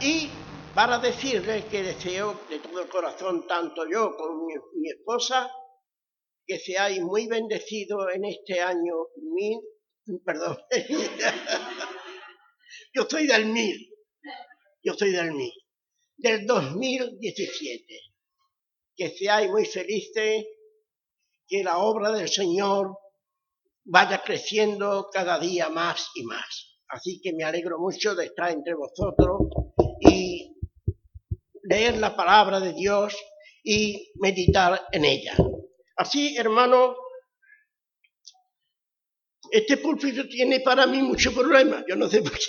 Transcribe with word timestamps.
y 0.00 0.28
para 0.74 0.98
decirles 0.98 1.64
que 1.66 1.82
deseo 1.82 2.40
de 2.50 2.58
todo 2.58 2.80
el 2.80 2.88
corazón, 2.88 3.46
tanto 3.46 3.86
yo 3.90 4.14
como 4.16 4.46
mi, 4.46 4.54
mi 4.80 4.90
esposa, 4.90 5.50
que 6.46 6.58
seáis 6.58 7.00
muy 7.00 7.26
bendecidos 7.26 8.06
en 8.14 8.26
este 8.26 8.60
año 8.60 8.94
mil, 9.32 9.60
perdón, 10.24 10.58
yo 12.94 13.06
soy 13.08 13.26
del 13.26 13.46
mil, 13.46 13.90
yo 14.82 14.94
soy 14.94 15.12
del 15.12 15.32
mil, 15.32 15.52
del 16.16 16.46
2017. 16.46 18.00
Que 18.94 19.10
seáis 19.10 19.50
muy 19.50 19.66
felices, 19.66 20.46
que 21.48 21.64
la 21.64 21.78
obra 21.78 22.12
del 22.12 22.28
Señor 22.28 22.96
vaya 23.84 24.22
creciendo 24.22 25.08
cada 25.12 25.38
día 25.38 25.68
más 25.68 26.10
y 26.14 26.24
más. 26.24 26.76
Así 26.88 27.20
que 27.20 27.32
me 27.32 27.44
alegro 27.44 27.78
mucho 27.78 28.14
de 28.14 28.26
estar 28.26 28.50
entre 28.50 28.74
vosotros 28.74 29.65
y 30.00 30.56
leer 31.62 31.96
la 31.98 32.14
palabra 32.14 32.60
de 32.60 32.72
Dios 32.72 33.16
y 33.62 34.12
meditar 34.16 34.86
en 34.92 35.04
ella. 35.04 35.34
Así, 35.96 36.36
hermano, 36.36 36.96
este 39.50 39.76
púlpito 39.78 40.28
tiene 40.28 40.60
para 40.60 40.86
mí 40.86 41.02
mucho 41.02 41.32
problema. 41.32 41.84
Yo 41.88 41.96
no 41.96 42.08
sé 42.08 42.22
por 42.22 42.32
qué. 42.32 42.44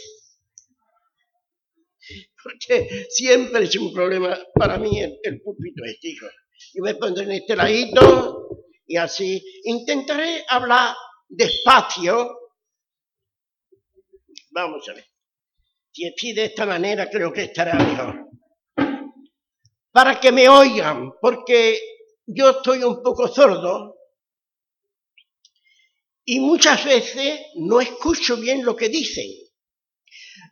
Porque 2.43 3.07
siempre 3.09 3.63
es 3.63 3.75
un 3.77 3.93
problema 3.93 4.37
para 4.53 4.77
mí 4.77 5.01
el, 5.01 5.41
púlpito 5.41 5.83
este, 5.85 6.09
hijo. 6.09 6.27
Yo 6.73 6.83
me 6.83 6.95
pondré 6.95 7.23
en 7.23 7.31
este 7.31 7.55
ladito 7.55 8.49
y 8.85 8.97
así 8.97 9.43
intentaré 9.63 10.45
hablar 10.47 10.95
despacio. 11.27 12.37
Vamos 14.51 14.87
a 14.89 14.93
ver. 14.93 15.05
Si 16.15 16.33
de 16.33 16.45
esta 16.45 16.65
manera 16.65 17.09
creo 17.09 17.33
que 17.33 17.43
estará 17.43 17.73
mejor 17.73 18.27
para 19.97 20.19
que 20.19 20.31
me 20.31 20.47
oigan, 20.47 21.11
porque 21.19 21.79
yo 22.27 22.51
estoy 22.51 22.83
un 22.83 23.01
poco 23.01 23.27
sordo 23.27 23.95
y 26.23 26.39
muchas 26.39 26.85
veces 26.85 27.39
no 27.55 27.81
escucho 27.81 28.37
bien 28.37 28.63
lo 28.63 28.75
que 28.75 28.89
dicen. 28.89 29.25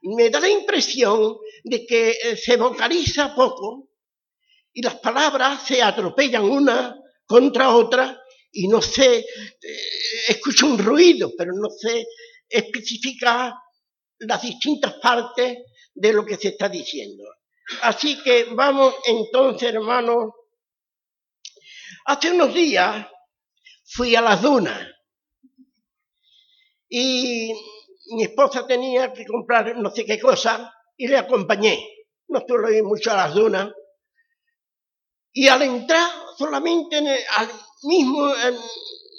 Me 0.02 0.32
da 0.32 0.40
la 0.40 0.50
impresión 0.50 1.38
de 1.64 1.86
que 1.86 2.10
eh, 2.10 2.36
se 2.38 2.58
vocaliza 2.58 3.36
poco 3.36 3.90
y 4.74 4.82
las 4.82 4.96
palabras 4.96 5.62
se 5.68 5.80
atropellan 5.80 6.46
una 6.46 6.96
contra 7.28 7.76
otra 7.76 8.20
y 8.52 8.68
no 8.68 8.82
sé, 8.82 9.18
eh, 9.18 9.26
escucho 10.28 10.66
un 10.66 10.80
ruido, 10.80 11.34
pero 11.38 11.52
no 11.54 11.70
sé 11.70 12.04
especificar 12.50 13.54
las 14.20 14.42
distintas 14.42 14.94
partes 14.96 15.60
de 15.94 16.14
lo 16.14 16.26
que 16.26 16.36
se 16.36 16.50
está 16.50 16.70
diciendo. 16.70 17.24
Así 17.82 18.22
que 18.24 18.46
vamos 18.52 18.96
entonces, 19.06 19.74
hermanos. 19.74 20.34
Hace 22.06 22.32
unos 22.32 22.54
días 22.54 23.08
fui 23.84 24.16
a 24.16 24.22
las 24.22 24.42
dunas 24.42 24.80
y 26.88 27.52
mi 28.12 28.24
esposa 28.24 28.68
tenía 28.68 29.12
que 29.12 29.26
comprar 29.26 29.76
no 29.78 29.90
sé 29.90 30.06
qué 30.06 30.20
cosa 30.20 30.72
y 30.96 31.08
le 31.08 31.18
acompañé. 31.18 31.80
No 32.28 32.44
suelo 32.48 32.72
ir 32.72 32.84
mucho 32.84 33.12
a 33.12 33.16
las 33.16 33.34
dunas. 33.34 33.72
Y 35.32 35.48
al 35.48 35.64
entrar, 35.64 36.10
solamente 36.38 36.98
en 36.98 37.08
al 37.08 37.50
mismo 37.84 38.34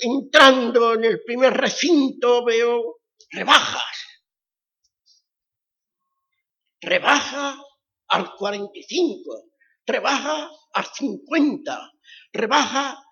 entrando 0.01 0.95
en 0.95 1.05
el 1.05 1.23
primer 1.25 1.55
recinto, 1.55 2.45
veo 2.45 2.99
rebajas. 3.31 3.96
Rebajas 6.87 7.57
al 8.11 8.33
45, 8.37 9.51
rebaja 9.85 10.49
al 10.73 10.85
50, 10.85 11.93
rebaja 12.33 13.05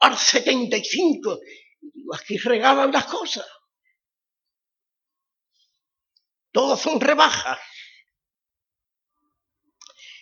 al 0.00 0.16
75. 0.16 1.38
Y 1.82 1.90
digo, 1.92 2.14
aquí 2.14 2.38
regalan 2.38 2.90
las 2.90 3.04
cosas. 3.04 3.46
Todos 6.50 6.80
son 6.80 6.98
rebajas. 6.98 7.58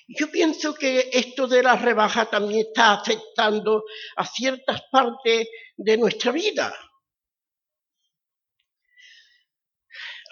Yo 0.09 0.29
pienso 0.29 0.75
que 0.75 1.09
esto 1.13 1.47
de 1.47 1.63
las 1.63 1.81
rebajas 1.81 2.29
también 2.29 2.67
está 2.67 2.95
afectando 2.95 3.85
a 4.17 4.27
ciertas 4.27 4.83
partes 4.91 5.47
de 5.77 5.97
nuestra 5.97 6.33
vida. 6.33 6.77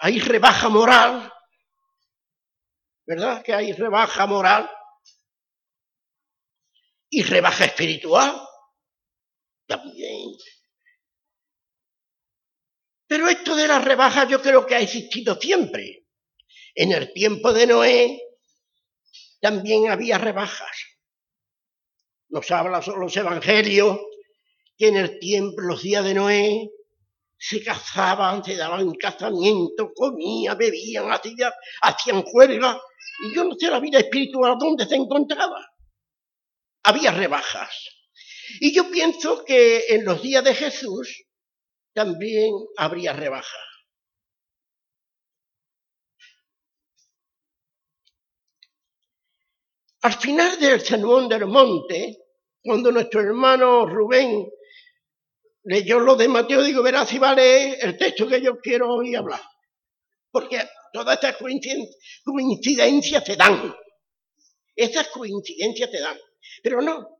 Hay 0.01 0.19
rebaja 0.19 0.67
moral, 0.67 1.31
¿verdad? 3.05 3.43
Que 3.43 3.53
hay 3.53 3.73
rebaja 3.73 4.25
moral 4.25 4.69
y 7.09 7.23
rebaja 7.23 7.65
espiritual 7.65 8.41
también. 9.67 10.31
Pero 13.07 13.27
esto 13.29 13.55
de 13.55 13.67
la 13.67 13.79
rebaja 13.79 14.27
yo 14.27 14.41
creo 14.41 14.65
que 14.65 14.75
ha 14.75 14.81
existido 14.81 15.35
siempre. 15.39 16.07
En 16.73 16.91
el 16.91 17.13
tiempo 17.13 17.53
de 17.53 17.67
Noé 17.67 18.21
también 19.39 19.89
había 19.89 20.17
rebajas. 20.17 20.77
Nos 22.29 22.49
hablan 22.51 22.81
los 22.97 23.15
evangelios 23.15 23.99
que 24.77 24.87
en 24.87 24.97
el 24.97 25.19
tiempo, 25.19 25.61
los 25.61 25.83
días 25.83 26.03
de 26.03 26.13
Noé, 26.15 26.69
se 27.37 27.63
casaban, 27.63 28.43
se 28.43 28.55
daban 28.55 28.91
casamiento, 28.93 29.91
comían, 29.93 30.57
bebían, 30.57 31.11
hacían, 31.11 31.51
hacían 31.81 32.23
juerga 32.23 32.79
y 33.23 33.35
yo 33.35 33.43
no 33.43 33.55
sé 33.57 33.69
la 33.69 33.79
vida 33.79 33.99
espiritual 33.99 34.57
dónde 34.59 34.85
se 34.85 34.95
encontraba. 34.95 35.65
Había 36.83 37.11
rebajas. 37.11 37.89
Y 38.59 38.73
yo 38.73 38.89
pienso 38.91 39.43
que 39.43 39.85
en 39.89 40.05
los 40.05 40.21
días 40.21 40.43
de 40.43 40.53
Jesús 40.53 41.25
también 41.93 42.53
habría 42.77 43.13
rebajas. 43.13 43.65
Al 50.01 50.13
final 50.13 50.59
del 50.59 50.81
sermón 50.81 51.27
del 51.27 51.47
monte, 51.47 52.17
cuando 52.61 52.91
nuestro 52.91 53.21
hermano 53.21 53.87
Rubén 53.87 54.47
leyó 55.65 55.99
lo 55.99 56.15
de 56.15 56.27
Mateo, 56.27 56.63
digo, 56.63 56.81
verás 56.81 57.09
si 57.09 57.19
vale 57.19 57.73
el 57.75 57.97
texto 57.97 58.27
que 58.27 58.41
yo 58.41 58.59
quiero 58.59 58.93
hoy 58.93 59.15
hablar. 59.15 59.41
Porque 60.31 60.61
Todas 60.95 61.15
estas 61.15 61.35
coincidencias 62.23 63.25
se 63.25 63.35
dan. 63.35 63.75
Esas 64.77 65.09
coincidencias 65.09 65.91
se 65.91 65.99
dan. 65.99 66.17
Pero 66.63 66.81
no. 66.81 67.17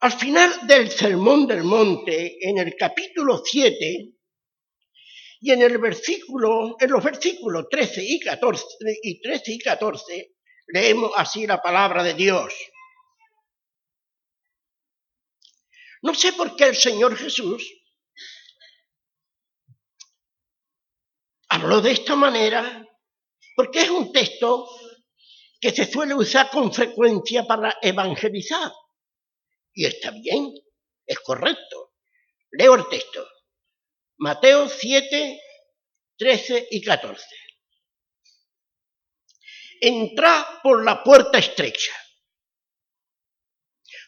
Al 0.00 0.12
final 0.12 0.66
del 0.66 0.90
Sermón 0.90 1.46
del 1.46 1.64
Monte, 1.64 2.38
en 2.48 2.56
el 2.56 2.74
capítulo 2.76 3.42
7, 3.44 4.14
y 5.40 5.50
en 5.50 5.60
el 5.60 5.76
versículo, 5.76 6.76
en 6.80 6.90
los 6.90 7.04
versículos 7.04 7.66
13 7.68 8.02
y 8.02 8.18
14, 8.18 8.64
y 9.02 9.20
13 9.20 9.52
y 9.52 9.58
14, 9.58 10.32
leemos 10.68 11.12
así 11.14 11.46
la 11.46 11.60
palabra 11.60 12.02
de 12.02 12.14
Dios. 12.14 12.54
No 16.02 16.14
sé 16.14 16.32
por 16.32 16.54
qué 16.56 16.64
el 16.64 16.76
Señor 16.76 17.16
Jesús 17.16 17.82
Hablo 21.52 21.82
de 21.82 21.92
esta 21.92 22.16
manera 22.16 22.88
porque 23.54 23.82
es 23.82 23.90
un 23.90 24.10
texto 24.10 24.66
que 25.60 25.70
se 25.70 25.84
suele 25.84 26.14
usar 26.14 26.48
con 26.50 26.72
frecuencia 26.72 27.44
para 27.44 27.76
evangelizar. 27.82 28.72
Y 29.74 29.84
está 29.84 30.12
bien, 30.12 30.50
es 31.04 31.20
correcto. 31.20 31.92
Leo 32.52 32.74
el 32.74 32.88
texto. 32.88 33.28
Mateo 34.16 34.66
7, 34.66 35.40
13 36.16 36.68
y 36.70 36.80
14. 36.80 37.22
Entra 39.82 40.60
por 40.62 40.82
la 40.82 41.04
puerta 41.04 41.36
estrecha, 41.38 41.92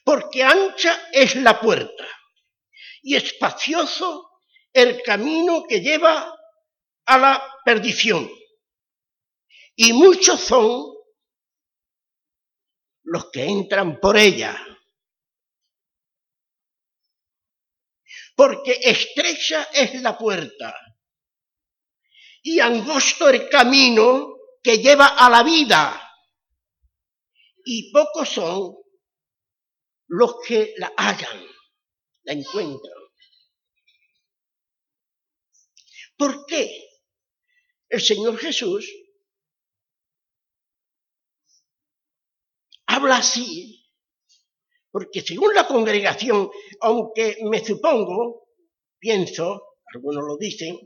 porque 0.04 0.42
ancha 0.42 1.08
es 1.12 1.34
la 1.36 1.58
puerta 1.58 2.06
y 3.02 3.16
espacioso 3.16 4.30
el 4.72 5.02
camino 5.02 5.64
que 5.68 5.80
lleva 5.80 6.34
a 7.06 7.18
la 7.18 7.60
perdición. 7.64 8.30
Y 9.76 9.92
muchos 9.92 10.40
son 10.40 10.94
los 13.04 13.30
que 13.30 13.44
entran 13.44 13.98
por 14.00 14.16
ella. 14.16 14.58
Porque 18.36 18.78
estrecha 18.82 19.68
es 19.72 20.00
la 20.02 20.18
puerta 20.18 20.76
y 22.42 22.60
angosto 22.60 23.28
el 23.28 23.48
camino 23.48 24.34
que 24.62 24.78
lleva 24.78 25.06
a 25.06 25.30
la 25.30 25.42
vida. 25.42 26.00
Y 27.64 27.90
pocos 27.92 28.28
son 28.28 28.83
los 30.16 30.36
que 30.46 30.74
la 30.76 30.92
hallan, 30.96 31.44
la 32.22 32.32
encuentran. 32.32 32.94
¿Por 36.16 36.46
qué? 36.46 36.84
el 37.94 38.00
Señor 38.00 38.36
Jesús 38.38 38.92
habla 42.86 43.18
así, 43.18 43.86
porque 44.90 45.20
según 45.20 45.54
la 45.54 45.66
congregación, 45.66 46.50
aunque 46.80 47.38
me 47.44 47.64
supongo, 47.64 48.48
pienso, 48.98 49.76
algunos 49.92 50.24
lo 50.26 50.36
dicen, 50.36 50.76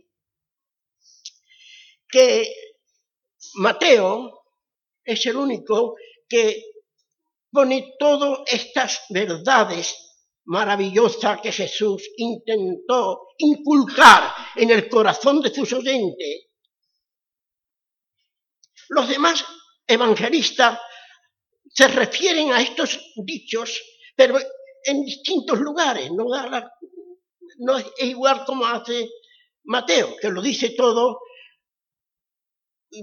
que 2.11 2.53
Mateo 3.55 4.45
es 5.05 5.25
el 5.27 5.37
único 5.37 5.97
que 6.29 6.63
pone 7.51 7.95
todas 7.99 8.41
estas 8.47 9.01
verdades 9.11 9.95
maravillosas 10.45 11.41
que 11.43 11.53
Jesús 11.53 12.03
intentó 12.17 13.29
inculcar 13.39 14.33
en 14.57 14.71
el 14.71 14.89
corazón 14.89 15.41
de 15.43 15.55
sus 15.55 15.73
oyentes. 15.73 16.47
Los 18.89 19.09
demás 19.09 19.45
evangelistas 19.87 20.79
se 21.71 21.89
refieren 21.89 22.53
a 22.53 22.63
estos 22.63 22.99
dichos, 23.17 23.81
pero 24.17 24.39
en 24.85 25.05
distintos 25.05 25.59
lugares, 25.61 26.11
no, 26.13 26.25
no 27.59 27.77
es 27.77 27.87
igual 27.99 28.45
como 28.47 28.67
hace 28.67 29.09
Mateo, 29.65 30.17
que 30.21 30.31
lo 30.31 30.41
dice 30.41 30.71
todo 30.71 31.21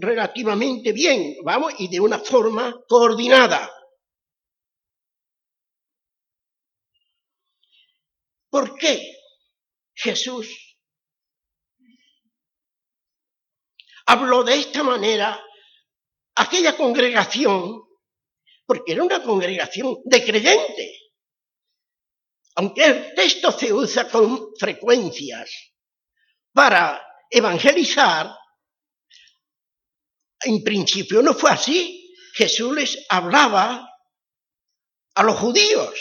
relativamente 0.02 0.92
bien, 0.94 1.36
vamos, 1.44 1.74
y 1.78 1.88
de 1.90 2.00
una 2.00 2.18
forma 2.18 2.76
coordinada. 2.88 3.72
¿Por 8.56 8.78
qué 8.78 9.18
Jesús 9.94 10.48
habló 14.06 14.46
de 14.46 14.56
esta 14.56 14.81
manera 14.81 15.44
aquella 16.36 16.78
congregación? 16.78 17.84
Porque 18.66 18.94
era 18.94 19.04
una 19.04 19.22
congregación 19.22 19.98
de 20.06 20.24
creyentes. 20.24 21.02
Aunque 22.56 22.86
el 22.86 23.13
texto 23.13 23.52
se 23.52 23.74
usa 23.74 24.07
con 24.07 24.56
frecuencias 24.58 25.51
para 26.54 27.06
evangelizar, 27.30 28.34
en 30.46 30.63
principio 30.63 31.22
no 31.22 31.34
fue 31.34 31.51
así. 31.51 32.16
Jesús 32.36 32.74
les 32.74 33.06
hablaba 33.10 33.86
a 35.13 35.24
los 35.24 35.36
judíos, 35.38 35.94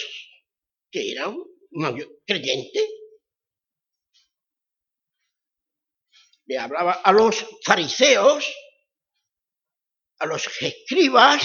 que 0.93 1.11
eran 1.11 1.35
creyentes. 2.27 2.89
Le 6.47 6.59
hablaba 6.59 6.93
a 6.93 7.13
los 7.13 7.45
fariseos, 7.65 8.45
a 10.19 10.27
los 10.27 10.47
escribas, 10.61 11.43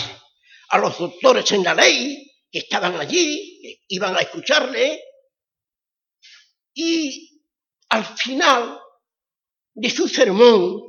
a 0.69 0.77
los 0.77 0.97
doctores 0.97 1.51
en 1.51 1.63
la 1.63 1.73
ley 1.73 2.25
que 2.51 2.59
estaban 2.59 2.99
allí, 2.99 3.59
que 3.61 3.85
iban 3.89 4.15
a 4.15 4.19
escucharle, 4.19 5.03
y 6.73 7.41
al 7.89 8.05
final 8.05 8.79
de 9.73 9.89
su 9.89 10.07
sermón 10.07 10.81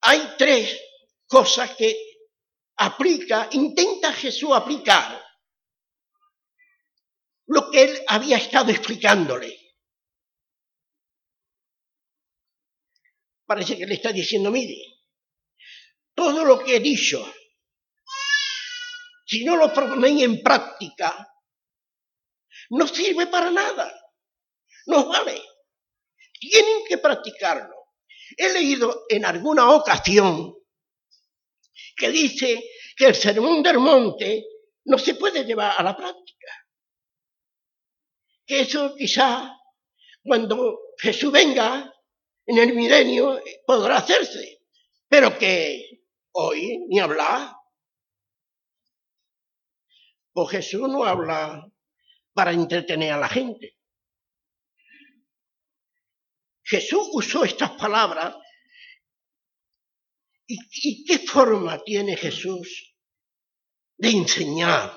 hay 0.00 0.34
tres 0.38 0.80
cosas 1.26 1.74
que 1.76 2.05
aplica, 2.76 3.48
intenta 3.52 4.12
Jesús 4.12 4.50
aplicar 4.52 5.22
lo 7.46 7.70
que 7.70 7.84
él 7.84 8.04
había 8.08 8.38
estado 8.38 8.70
explicándole. 8.70 9.56
Parece 13.46 13.78
que 13.78 13.86
le 13.86 13.94
está 13.94 14.10
diciendo, 14.10 14.50
mire, 14.50 14.76
todo 16.14 16.44
lo 16.44 16.58
que 16.64 16.76
he 16.76 16.80
dicho, 16.80 17.24
si 19.24 19.44
no 19.44 19.56
lo 19.56 19.72
ponéis 19.72 20.24
en 20.24 20.42
práctica, 20.42 21.32
no 22.70 22.88
sirve 22.88 23.28
para 23.28 23.50
nada, 23.50 23.92
no 24.86 25.06
vale. 25.06 25.40
Tienen 26.38 26.84
que 26.88 26.98
practicarlo. 26.98 27.74
He 28.36 28.52
leído 28.52 29.04
en 29.08 29.24
alguna 29.24 29.70
ocasión 29.70 30.55
que 31.96 32.10
dice 32.10 32.62
que 32.96 33.06
el 33.06 33.14
sermón 33.14 33.62
del 33.62 33.78
monte 33.78 34.44
no 34.84 34.98
se 34.98 35.14
puede 35.14 35.44
llevar 35.44 35.74
a 35.76 35.82
la 35.82 35.96
práctica. 35.96 36.46
Que 38.44 38.60
eso 38.60 38.94
quizá 38.94 39.50
cuando 40.22 40.78
Jesús 40.98 41.32
venga 41.32 41.92
en 42.44 42.58
el 42.58 42.74
milenio 42.74 43.42
podrá 43.66 43.96
hacerse, 43.96 44.60
pero 45.08 45.36
que 45.38 46.02
hoy 46.32 46.86
ni 46.88 47.00
hablar. 47.00 47.54
Pues 50.32 50.50
Jesús 50.50 50.88
no 50.88 51.04
habla 51.04 51.66
para 52.34 52.52
entretener 52.52 53.12
a 53.12 53.18
la 53.18 53.28
gente. 53.28 53.76
Jesús 56.62 57.08
usó 57.12 57.44
estas 57.44 57.70
palabras 57.72 58.36
¿Y, 60.46 61.04
qué 61.04 61.18
forma 61.18 61.82
tiene 61.82 62.16
Jesús 62.16 62.94
de 63.96 64.10
enseñar? 64.10 64.96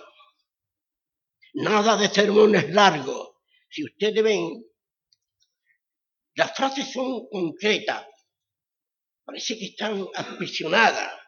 Nada 1.54 1.98
de 1.98 2.10
sermones 2.10 2.70
largos. 2.70 3.32
Si 3.70 3.84
ustedes 3.84 4.24
ven, 4.24 4.64
las 6.36 6.56
frases 6.56 6.92
son 6.92 7.28
concretas. 7.30 8.06
Parece 9.26 9.58
que 9.58 9.66
están 9.66 10.08
aprisionadas. 10.16 11.20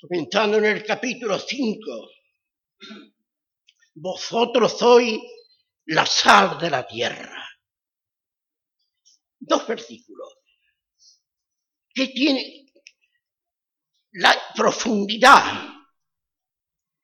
Comenzando 0.00 0.58
en 0.58 0.66
el 0.66 0.84
capítulo 0.84 1.38
5. 1.38 2.10
Vosotros 3.94 4.78
sois 4.78 5.18
la 5.86 6.06
sal 6.06 6.58
de 6.58 6.70
la 6.70 6.86
tierra. 6.86 7.48
Dos 9.38 9.66
versículos 9.66 10.43
que 11.94 12.08
tiene 12.08 12.66
la 14.12 14.36
profundidad, 14.54 15.68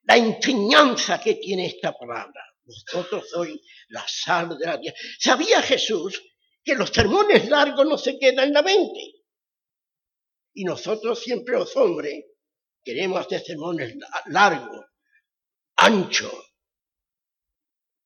la 0.02 0.16
enseñanza 0.16 1.20
que 1.20 1.34
tiene 1.36 1.66
esta 1.66 1.96
palabra. 1.96 2.44
Vosotros 2.64 3.28
sois 3.30 3.60
la 3.88 4.04
sal 4.06 4.58
de 4.58 4.66
la 4.66 4.80
tierra. 4.80 4.96
¿Sabía 5.18 5.62
Jesús 5.62 6.22
que 6.62 6.74
los 6.74 6.90
sermones 6.90 7.48
largos 7.48 7.86
no 7.86 7.98
se 7.98 8.18
quedan 8.18 8.48
en 8.48 8.54
la 8.54 8.62
mente? 8.62 9.24
Y 10.54 10.64
nosotros 10.64 11.20
siempre 11.20 11.56
los 11.56 11.76
hombres 11.76 12.24
queremos 12.82 13.20
hacer 13.20 13.42
sermones 13.42 13.94
largos, 14.26 14.86
anchos, 15.76 16.50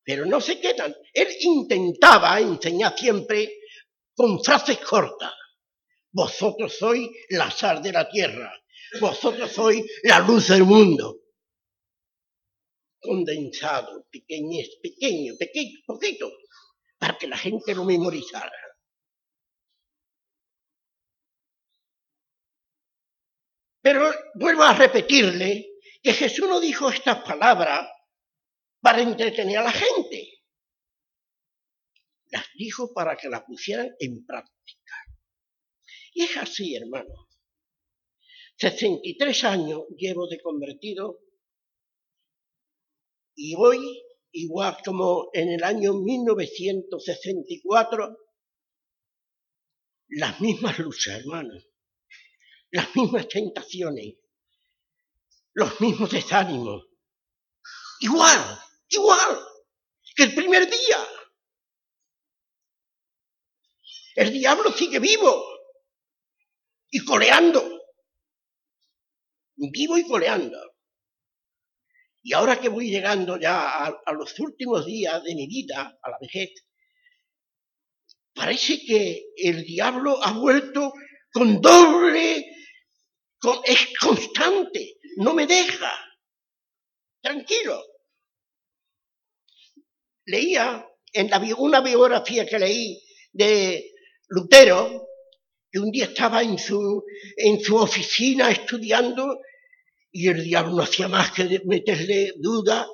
pero 0.03 0.27
no 0.27 0.41
se 0.41 0.61
quedan. 0.61 0.95
Él 1.13 1.29
intentaba 1.41 2.39
enseñar 2.39 2.97
siempre 2.97 3.61
con 4.15 4.43
frases 4.43 4.79
cortas. 4.79 5.33
Vosotros 6.15 6.79
sois 6.79 7.11
la 7.31 7.51
sal 7.51 7.83
de 7.83 7.91
la 7.91 8.09
tierra. 8.09 8.53
Vosotros 9.01 9.51
sois 9.51 9.83
la 10.05 10.21
luz 10.21 10.47
del 10.49 10.63
mundo. 10.63 11.21
Condensado, 13.01 14.07
pequeño, 14.11 14.63
pequeño, 14.81 15.35
pequeño, 15.37 15.81
poquito, 15.85 16.31
para 16.99 17.19
que 17.19 17.27
la 17.27 17.37
gente 17.37 17.75
lo 17.75 17.85
memorizara. 17.85 18.53
Pero 23.83 24.11
vuelvo 24.35 24.63
a 24.63 24.73
repetirle 24.73 25.67
que 26.01 26.13
Jesús 26.13 26.49
no 26.49 26.61
dijo 26.61 26.89
estas 26.89 27.25
palabras 27.25 27.91
para 28.81 29.03
entretener 29.03 29.59
a 29.59 29.65
la 29.65 29.73
gente. 29.73 30.29
Las 32.27 32.47
dijo 32.55 32.95
para 32.95 33.17
que 33.17 33.29
las 33.29 33.43
pusieran 33.43 33.91
en 33.99 34.25
práctica. 34.25 34.54
Y 36.15 36.23
es 36.23 36.37
así, 36.37 36.77
hermano. 36.77 37.29
63 38.57 39.45
años 39.45 39.83
llevo 39.97 40.29
de 40.29 40.41
convertido 40.41 41.19
y 43.35 43.57
hoy, 43.57 44.05
igual 44.31 44.77
como 44.85 45.31
en 45.33 45.49
el 45.49 45.65
año 45.65 45.95
1964, 45.95 48.17
las 50.11 50.41
mismas 50.41 50.79
luchas, 50.79 51.19
hermano, 51.19 51.53
las 52.71 52.95
mismas 52.95 53.27
tentaciones, 53.27 54.15
los 55.53 55.81
mismos 55.81 56.13
desánimos, 56.13 56.87
igual, 57.99 58.61
igual 58.89 59.41
que 60.15 60.23
el 60.23 60.35
primer 60.37 60.71
día. 60.71 61.09
El 64.15 64.33
diablo 64.33 64.71
sigue 64.71 65.01
vivo 65.01 65.54
y 66.95 67.05
coleando. 67.05 67.61
Vivo 69.57 69.99
y 69.99 70.07
coleando. 70.07 70.77
Y 72.23 72.33
ahora 72.35 72.61
que 72.61 72.69
voy 72.69 72.89
llegando 72.89 73.37
ya 73.37 73.85
a, 73.85 74.13
los 74.13 74.39
últimos 74.39 74.87
días 74.87 75.21
de 75.25 75.35
mi 75.35 75.49
vida, 75.49 75.99
a 76.01 76.11
la 76.11 76.19
vejez, 76.21 76.51
parece 78.33 78.79
que 78.87 79.25
el 79.37 79.65
diablo 79.65 80.23
ha 80.23 80.39
vuelto 80.39 80.93
con 81.33 81.61
doble, 81.61 82.47
es 83.65 83.89
constante, 84.01 84.99
no 85.17 85.35
me 85.35 85.49
deja. 85.49 85.93
Tranquilo. 87.21 87.83
Leía 90.27 90.89
en 91.13 91.29
la, 91.29 91.43
una 91.59 91.81
biografía 91.81 92.47
que 92.47 92.59
leí 92.61 93.03
de 93.33 93.91
Lutero, 94.29 95.09
un 95.79 95.91
día 95.91 96.05
estaba 96.05 96.43
en 96.43 96.59
su, 96.59 97.05
en 97.37 97.61
su 97.61 97.77
oficina 97.77 98.51
estudiando 98.51 99.41
y 100.11 100.29
el 100.29 100.45
diablo 100.45 100.77
no 100.77 100.83
hacía 100.83 101.09
más 101.09 101.33
que 101.33 101.61
meterle 101.65 102.35
duda 102.37 102.87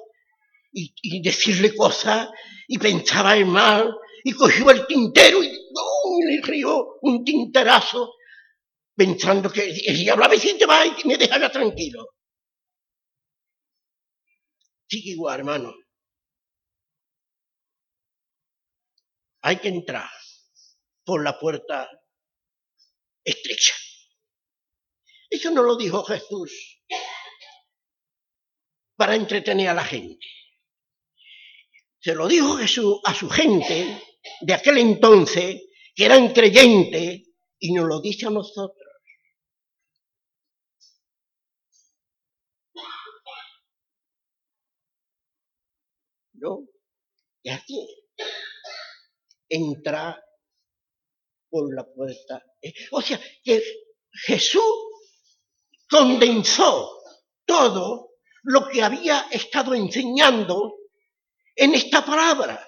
y, 0.72 1.20
decirle 1.22 1.74
cosas 1.74 2.28
y 2.66 2.78
pensaba 2.78 3.36
en 3.36 3.48
mal 3.48 3.94
y 4.24 4.32
cogió 4.32 4.70
el 4.70 4.86
tintero 4.86 5.42
y 5.42 5.50
le 5.50 6.40
rió 6.42 6.98
un 7.02 7.24
tinterazo 7.24 8.14
pensando 8.94 9.50
que 9.50 9.68
el 9.68 9.96
diablo 9.96 10.24
a 10.24 10.28
veces 10.28 10.56
te 10.58 10.66
va 10.66 10.86
y 10.86 10.94
me 11.06 11.16
dejará 11.16 11.50
tranquilo. 11.50 12.06
Sigue 14.88 15.10
igual, 15.10 15.40
hermano. 15.40 15.74
Hay 19.42 19.56
que 19.56 19.68
entrar 19.68 20.10
por 21.04 21.22
la 21.22 21.38
puerta 21.38 21.88
estrecha. 23.24 23.74
Eso 25.28 25.50
no 25.50 25.62
lo 25.62 25.76
dijo 25.76 26.02
Jesús 26.04 26.80
para 28.96 29.14
entretener 29.14 29.68
a 29.68 29.74
la 29.74 29.84
gente. 29.84 30.26
Se 32.00 32.14
lo 32.14 32.26
dijo 32.26 32.56
Jesús 32.56 33.00
a 33.04 33.14
su 33.14 33.28
gente 33.28 34.02
de 34.40 34.54
aquel 34.54 34.78
entonces, 34.78 35.62
que 35.94 36.04
eran 36.04 36.32
creyentes, 36.32 37.22
y 37.58 37.72
nos 37.72 37.86
lo 37.86 38.00
dice 38.00 38.26
a 38.26 38.30
nosotros. 38.30 38.76
¿No? 46.34 46.66
Y 47.42 47.50
así, 47.50 47.86
entra 49.48 50.18
por 51.50 51.74
la 51.74 51.84
puerta. 51.84 52.49
O 52.92 53.00
sea, 53.00 53.20
que 53.42 53.62
Jesús 54.12 54.62
condensó 55.88 57.02
todo 57.44 58.10
lo 58.42 58.68
que 58.68 58.82
había 58.82 59.28
estado 59.30 59.74
enseñando 59.74 60.76
en 61.56 61.74
esta 61.74 62.04
palabra. 62.04 62.66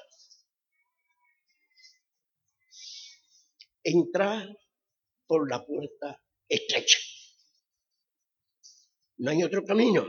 Entrar 3.85 4.49
por 5.27 5.51
la 5.51 5.65
puerta 5.65 6.21
estrecha. 6.49 6.99
No 9.19 9.31
hay 9.31 9.43
otro 9.43 9.65
camino. 9.65 10.07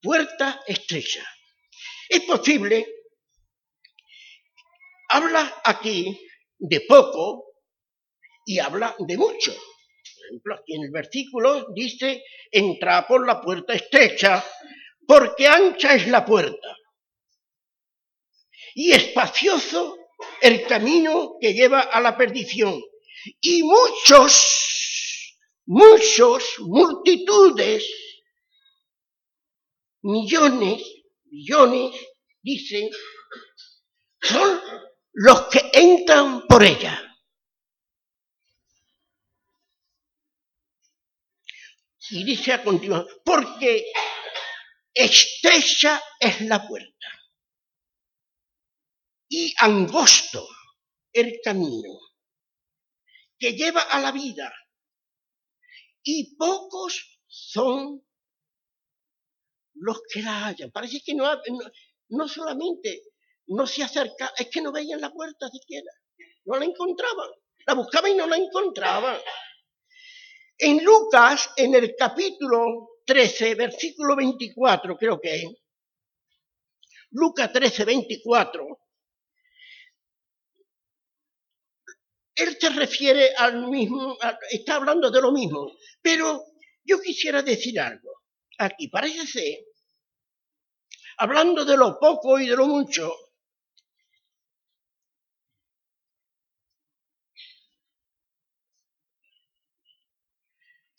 Puerta 0.00 0.62
estrecha. 0.66 1.24
Es 2.08 2.22
posible, 2.22 2.86
habla 5.08 5.62
aquí 5.64 6.20
de 6.62 6.80
poco 6.80 7.44
y 8.46 8.58
habla 8.58 8.94
de 8.98 9.16
mucho 9.16 9.52
ejemplo, 10.32 10.54
aquí 10.54 10.74
en 10.74 10.84
el 10.84 10.90
versículo 10.90 11.72
dice, 11.74 12.24
entra 12.50 13.06
por 13.06 13.26
la 13.26 13.40
puerta 13.40 13.74
estrecha, 13.74 14.44
porque 15.06 15.46
ancha 15.46 15.94
es 15.94 16.08
la 16.08 16.24
puerta 16.24 16.76
y 18.74 18.92
espacioso 18.92 19.98
el 20.40 20.66
camino 20.66 21.36
que 21.40 21.52
lleva 21.52 21.80
a 21.80 22.00
la 22.00 22.16
perdición. 22.16 22.80
Y 23.40 23.62
muchos, 23.62 25.36
muchos, 25.66 26.44
multitudes, 26.60 27.84
millones, 30.02 30.82
millones, 31.26 31.94
dicen, 32.40 32.88
son 34.22 34.60
los 35.12 35.42
que 35.48 35.70
entran 35.72 36.41
por 36.52 36.64
ella. 36.64 37.00
Y 42.10 42.24
dice 42.24 42.52
a 42.52 42.62
continuación, 42.62 43.22
porque 43.24 43.90
estrecha 44.92 46.02
es 46.20 46.42
la 46.42 46.68
puerta 46.68 47.08
y 49.30 49.54
angosto 49.60 50.46
el 51.10 51.40
camino 51.42 51.98
que 53.38 53.54
lleva 53.54 53.80
a 53.80 53.98
la 53.98 54.12
vida 54.12 54.52
y 56.02 56.36
pocos 56.36 57.18
son 57.26 58.06
los 59.72 60.02
que 60.12 60.20
la 60.20 60.48
hallan. 60.48 60.70
Parece 60.70 61.00
que 61.00 61.14
no, 61.14 61.24
no, 62.10 62.28
solamente 62.28 63.04
no 63.46 63.66
se 63.66 63.84
acerca, 63.84 64.34
es 64.36 64.50
que 64.50 64.60
no 64.60 64.70
veían 64.70 65.00
la 65.00 65.10
puerta 65.10 65.48
siquiera, 65.48 65.90
no 66.44 66.58
la 66.58 66.64
encontraban, 66.64 67.30
la 67.66 67.74
buscaban 67.74 68.12
y 68.12 68.14
no 68.14 68.26
la 68.26 68.36
encontraban. 68.36 69.18
En 70.58 70.84
Lucas, 70.84 71.50
en 71.56 71.74
el 71.74 71.94
capítulo 71.96 73.00
13, 73.06 73.54
versículo 73.54 74.16
24, 74.16 74.96
creo 74.96 75.20
que 75.20 75.34
es, 75.34 75.44
Lucas 77.10 77.52
13, 77.52 77.84
24, 77.84 78.66
él 82.34 82.56
se 82.58 82.70
refiere 82.70 83.34
al 83.36 83.68
mismo, 83.68 84.16
está 84.50 84.76
hablando 84.76 85.10
de 85.10 85.20
lo 85.20 85.32
mismo, 85.32 85.72
pero 86.00 86.44
yo 86.84 87.00
quisiera 87.00 87.42
decir 87.42 87.78
algo. 87.78 88.10
Aquí 88.58 88.88
parece 88.88 89.26
ser, 89.26 89.58
hablando 91.18 91.64
de 91.64 91.76
lo 91.76 91.98
poco 91.98 92.38
y 92.38 92.46
de 92.46 92.56
lo 92.56 92.66
mucho, 92.66 93.12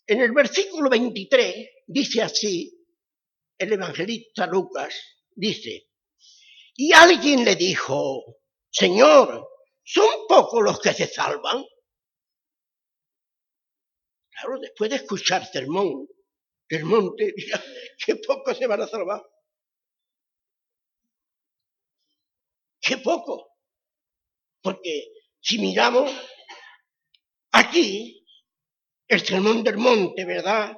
En 0.06 0.22
el 0.22 0.32
versículo 0.34 0.90
23 0.90 1.70
dice 1.88 2.22
así, 2.22 2.86
el 3.58 3.74
evangelista 3.74 4.46
Lucas 4.48 4.94
dice, 5.32 5.90
y 6.76 6.92
alguien 6.92 7.46
le 7.46 7.56
dijo, 7.56 8.40
Señor, 8.70 9.48
¿son 9.84 10.28
pocos 10.28 10.64
los 10.64 10.80
que 10.80 10.94
se 10.94 11.08
salvan? 11.08 11.64
Claro, 14.30 14.60
después 14.60 14.90
de 14.90 14.98
escuchar 14.98 15.46
sermón 15.46 16.08
del 16.68 16.84
monte, 16.86 17.32
diga, 17.38 17.64
qué 18.06 18.16
pocos 18.16 18.58
se 18.58 18.68
van 18.68 18.82
a 18.82 18.88
salvar. 18.88 19.22
Qué 22.82 22.98
poco. 22.98 23.52
Porque 24.62 25.14
si 25.40 25.60
miramos 25.60 26.12
aquí, 27.52 28.23
el 29.14 29.26
sermón 29.26 29.64
del 29.64 29.78
monte, 29.78 30.26
¿verdad? 30.26 30.76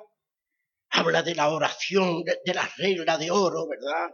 Habla 0.90 1.24
de 1.24 1.36
la 1.36 1.50
oración, 1.50 2.24
de, 2.24 2.54
la 2.54 2.70
regla 2.78 3.18
de 3.18 3.32
oro, 3.32 3.68
¿verdad? 3.68 4.14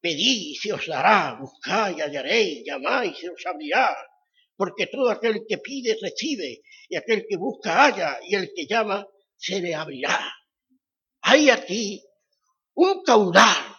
Pedid 0.00 0.52
y 0.52 0.54
se 0.56 0.72
os 0.72 0.86
dará, 0.86 1.36
buscad 1.40 1.96
y 1.96 2.00
hallaréis, 2.00 2.64
llamáis 2.66 3.16
y 3.16 3.20
se 3.20 3.30
os 3.30 3.46
abrirá. 3.46 3.96
Porque 4.56 4.88
todo 4.88 5.10
aquel 5.10 5.44
que 5.48 5.58
pide 5.58 5.96
recibe, 6.00 6.62
y 6.88 6.96
aquel 6.96 7.24
que 7.28 7.36
busca 7.36 7.84
halla, 7.84 8.18
y 8.22 8.34
el 8.34 8.50
que 8.54 8.66
llama 8.66 9.06
se 9.36 9.60
le 9.60 9.74
abrirá. 9.74 10.32
Hay 11.22 11.50
aquí 11.50 12.02
un 12.74 13.02
caudal, 13.04 13.76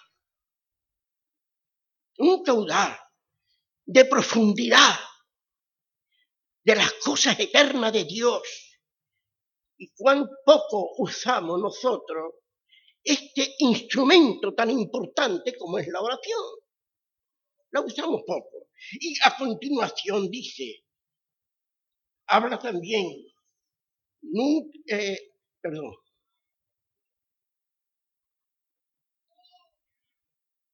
un 2.17 2.43
caudal 2.43 2.97
de 3.85 4.05
profundidad 4.05 4.97
de 6.63 6.75
las 6.75 6.93
cosas 6.93 7.37
eternas 7.39 7.91
de 7.91 8.05
Dios 8.05 8.68
y 9.79 9.91
cuán 9.95 10.27
poco 10.45 10.91
usamos 10.97 11.59
nosotros 11.59 12.35
este 13.01 13.55
instrumento 13.59 14.53
tan 14.53 14.69
importante 14.69 15.57
como 15.57 15.79
es 15.79 15.87
la 15.87 16.01
oración. 16.01 16.43
La 17.71 17.81
usamos 17.81 18.21
poco. 18.27 18.67
Y 18.99 19.15
a 19.23 19.37
continuación 19.37 20.29
dice, 20.29 20.83
habla 22.27 22.59
también, 22.59 23.07
eh, 24.87 25.17
perdón, 25.61 25.95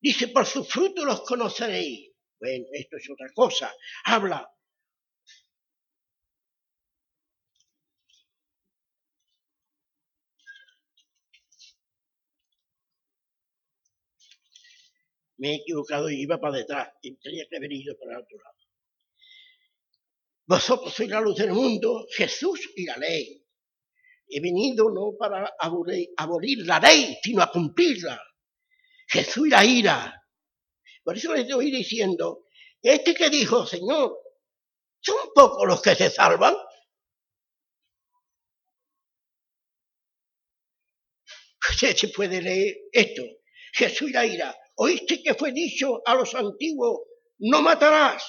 dice, 0.02 0.30
por 0.30 0.46
su 0.46 0.64
fruto 0.64 1.06
los 1.06 1.22
conoceréis. 1.22 2.12
Bueno, 2.40 2.66
esto 2.74 2.98
es 2.98 3.10
otra 3.10 3.28
cosa. 3.34 3.74
Habla 4.06 4.48
Me 15.38 15.52
he 15.52 15.56
equivocado 15.56 16.10
y 16.10 16.22
iba 16.22 16.40
para 16.40 16.58
detrás. 16.58 16.90
Y 17.02 17.16
tenía 17.18 17.46
que 17.50 17.58
haber 17.58 17.72
ido 17.72 17.96
para 17.98 18.14
el 18.14 18.24
otro 18.24 18.38
lado. 18.38 18.56
Vosotros 20.48 20.94
sois 20.94 21.10
la 21.10 21.22
luz 21.22 21.38
del 21.38 21.52
mundo, 21.52 22.06
Jesús 22.16 22.70
y 22.76 22.86
la 22.86 22.98
ley. 22.98 23.44
He 24.28 24.40
venido 24.40 24.90
no 24.92 25.16
para 25.18 25.56
abolir, 25.58 26.66
la 26.66 26.80
ley, 26.80 27.18
sino 27.22 27.42
a 27.42 27.52
cumplirla. 27.52 28.22
Jesús 29.08 29.48
y 29.48 29.50
la 29.50 29.66
ira. 29.66 30.24
Por 31.04 31.18
eso 31.18 31.34
les 31.34 31.46
estoy 31.46 31.72
diciendo, 31.72 32.46
este 32.82 33.14
que 33.14 33.30
dijo, 33.30 33.66
Señor, 33.66 34.18
son 35.00 35.30
pocos 35.34 35.68
los 35.68 35.82
que 35.82 35.96
se 35.96 36.10
salvan. 36.10 36.56
Se 41.98 42.08
puede 42.10 42.42
leer 42.42 42.76
esto. 42.92 43.24
Jesús 43.74 44.10
y 44.10 44.14
la 44.14 44.26
ira. 44.26 44.56
Oíste 44.76 45.24
que 45.24 45.34
fue 45.34 45.52
dicho 45.52 46.02
a 46.06 46.16
los 46.16 46.36
antiguos, 46.36 47.02
no 47.40 47.62
matarás. 47.62 48.24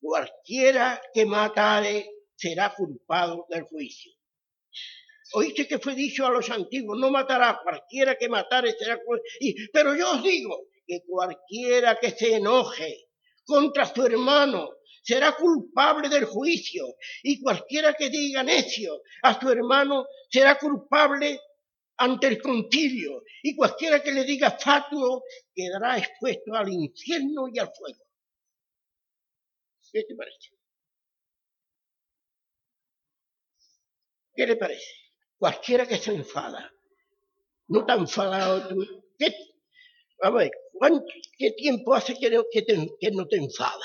Cualquiera 0.00 1.00
que 1.12 1.24
matare 1.24 2.10
será 2.34 2.74
culpado 2.74 3.46
del 3.48 3.62
juicio. 3.62 4.12
Oíste 5.34 5.66
que 5.66 5.78
fue 5.78 5.94
dicho 5.94 6.26
a 6.26 6.30
los 6.30 6.50
antiguos, 6.50 6.98
no 6.98 7.10
matará, 7.10 7.60
cualquiera 7.62 8.16
que 8.16 8.28
matare 8.28 8.72
será 8.72 8.96
culpado. 8.96 9.22
Pero 9.72 9.94
yo 9.94 10.12
os 10.12 10.22
digo 10.22 10.68
que 10.86 11.00
cualquiera 11.06 11.98
que 12.00 12.10
se 12.10 12.36
enoje 12.36 13.08
contra 13.44 13.86
su 13.86 14.04
hermano 14.04 14.70
será 15.02 15.36
culpable 15.36 16.08
del 16.08 16.24
juicio. 16.24 16.86
Y 17.22 17.40
cualquiera 17.40 17.94
que 17.94 18.10
diga 18.10 18.42
necio 18.42 19.02
a 19.22 19.38
su 19.38 19.48
hermano 19.50 20.06
será 20.30 20.58
culpable 20.58 21.40
ante 21.98 22.26
el 22.28 22.40
concilio. 22.40 23.22
Y 23.42 23.56
cualquiera 23.56 24.02
que 24.02 24.12
le 24.12 24.24
diga 24.24 24.58
fatuo 24.58 25.24
quedará 25.54 25.98
expuesto 25.98 26.54
al 26.54 26.72
infierno 26.72 27.48
y 27.52 27.58
al 27.58 27.70
fuego. 27.74 28.04
¿Qué 29.92 30.04
te 30.04 30.14
parece? 30.14 30.50
¿Qué 34.34 34.46
le 34.46 34.56
parece? 34.56 34.92
Cualquiera 35.38 35.86
que 35.86 35.96
se 35.96 36.14
enfada, 36.14 36.70
no 37.68 37.86
tan 37.86 38.00
enfadado 38.00 38.68
tú. 38.68 39.04
¿Qué? 39.18 39.32
A 40.22 40.30
ver, 40.30 40.50
¿qué 41.38 41.52
tiempo 41.52 41.94
hace 41.94 42.14
que 42.18 42.30
no, 42.30 42.44
que, 42.50 42.64
que 43.00 43.10
no 43.10 43.26
te 43.26 43.36
enfada? 43.36 43.84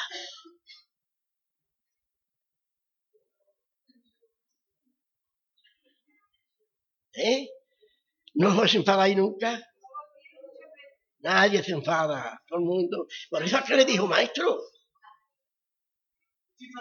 ¿Eh? 7.13 7.61
¿No 8.34 8.50
os 8.62 8.74
enfadáis 8.76 9.15
nunca? 9.15 9.60
Nadie 11.20 11.63
se 11.63 11.72
enfada, 11.72 12.41
todo 12.48 12.60
el 12.60 12.65
mundo. 12.65 13.08
Por 13.30 13.44
eso 13.44 13.58
es 13.58 13.63
que 13.65 13.76
le 13.76 13.86
dijo, 13.86 14.08
maestro, 14.08 14.60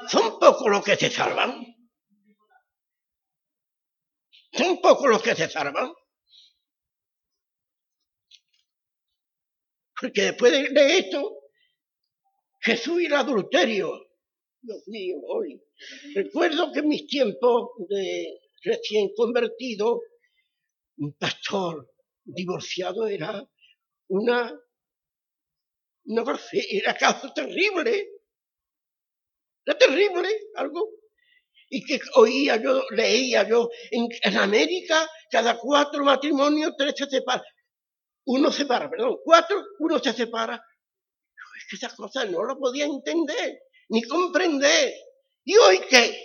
son 0.09 0.39
pocos 0.39 0.71
los 0.71 0.85
que 0.85 0.97
se 0.97 1.11
salvan. 1.11 1.67
Son 4.53 4.81
pocos 4.81 5.09
los 5.11 5.23
que 5.23 5.35
se 5.35 5.49
salvan. 5.49 5.93
Porque 10.01 10.23
después 10.23 10.53
de 10.73 10.99
esto, 10.99 11.41
Jesús 12.61 13.03
y 13.03 13.07
el 13.07 13.15
adulterio. 13.15 13.93
Dios 14.63 14.83
mío, 14.87 15.17
hoy. 15.27 15.63
Recuerdo 16.15 16.73
que 16.73 16.81
en 16.81 16.89
mis 16.89 17.07
tiempos 17.07 17.71
de 17.89 18.41
recién 18.63 19.11
convertido, 19.17 20.01
un 21.01 21.13
pastor 21.15 21.93
divorciado 22.25 23.07
era 23.07 23.43
una, 24.09 24.53
una 26.05 26.41
era 26.53 26.95
caso 26.95 27.33
terrible. 27.33 28.09
Era 29.67 29.77
terrible, 29.79 30.29
algo. 30.55 30.89
Y 31.69 31.85
que 31.85 32.01
oía 32.15 32.57
yo, 32.57 32.83
leía 32.91 33.47
yo, 33.49 33.69
en, 33.91 34.09
en 34.23 34.37
América, 34.39 35.09
cada 35.31 35.59
cuatro 35.59 36.05
matrimonios, 36.05 36.75
tres 36.77 36.95
se 36.97 37.07
separan 37.09 37.45
uno 38.27 38.53
se 38.53 38.65
para, 38.67 38.89
perdón, 38.89 39.19
cuatro, 39.25 39.61
uno 39.81 39.99
se 39.99 40.13
separa. 40.13 40.55
Es 41.59 41.67
que 41.69 41.77
esas 41.77 41.95
cosas 41.95 42.31
no 42.31 42.45
lo 42.45 42.57
podía 42.59 42.85
entender, 42.85 43.59
ni 43.89 44.03
comprender. 44.03 44.93
¿Y 45.45 45.57
hoy 45.57 45.81
qué? 45.89 46.17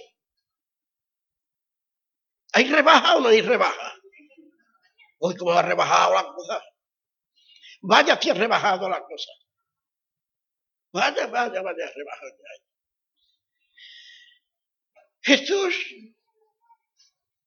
¿Hay 2.53 2.65
rebaja 2.65 3.17
o 3.17 3.21
no 3.21 3.29
hay 3.29 3.41
rebaja? 3.41 3.95
Hoy 5.19 5.35
como 5.35 5.51
ha 5.51 5.61
rebajado 5.61 6.13
la 6.13 6.23
cosa. 6.23 6.63
Vaya 7.81 8.19
que 8.19 8.31
ha 8.31 8.33
rebajado 8.33 8.89
la 8.89 9.01
cosa. 9.03 9.31
Vaya, 10.91 11.27
vaya, 11.27 11.61
vaya, 11.61 11.91
rebajado. 11.93 12.31
Jesús 15.21 15.75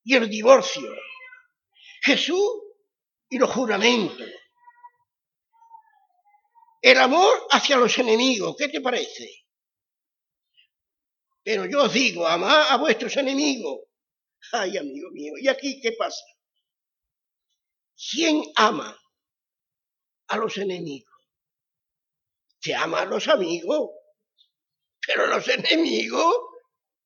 y 0.05 0.15
el 0.15 0.29
divorcio. 0.29 0.91
Jesús 2.03 2.51
y 3.29 3.39
los 3.39 3.51
juramentos. 3.51 4.29
El 6.81 6.99
amor 6.99 7.47
hacia 7.51 7.77
los 7.77 7.99
enemigos, 7.99 8.57
¿qué 8.57 8.69
te 8.69 8.81
parece? 8.81 9.45
Pero 11.43 11.67
yo 11.67 11.85
os 11.85 11.93
digo, 11.93 12.27
amad 12.27 12.71
a 12.71 12.77
vuestros 12.77 13.17
enemigos. 13.17 13.81
Ay, 14.53 14.77
amigo 14.77 15.11
mío, 15.11 15.33
¿y 15.41 15.49
aquí 15.49 15.81
qué 15.81 15.93
pasa? 15.93 16.25
¿Quién 17.99 18.45
ama 18.55 18.97
a 20.29 20.37
los 20.37 20.57
enemigos? 20.57 21.13
Se 22.61 22.73
ama 22.73 23.01
a 23.01 23.05
los 23.07 23.27
amigos, 23.27 23.91
pero 25.05 25.25
a 25.25 25.27
los 25.27 25.49
enemigos, 25.49 26.35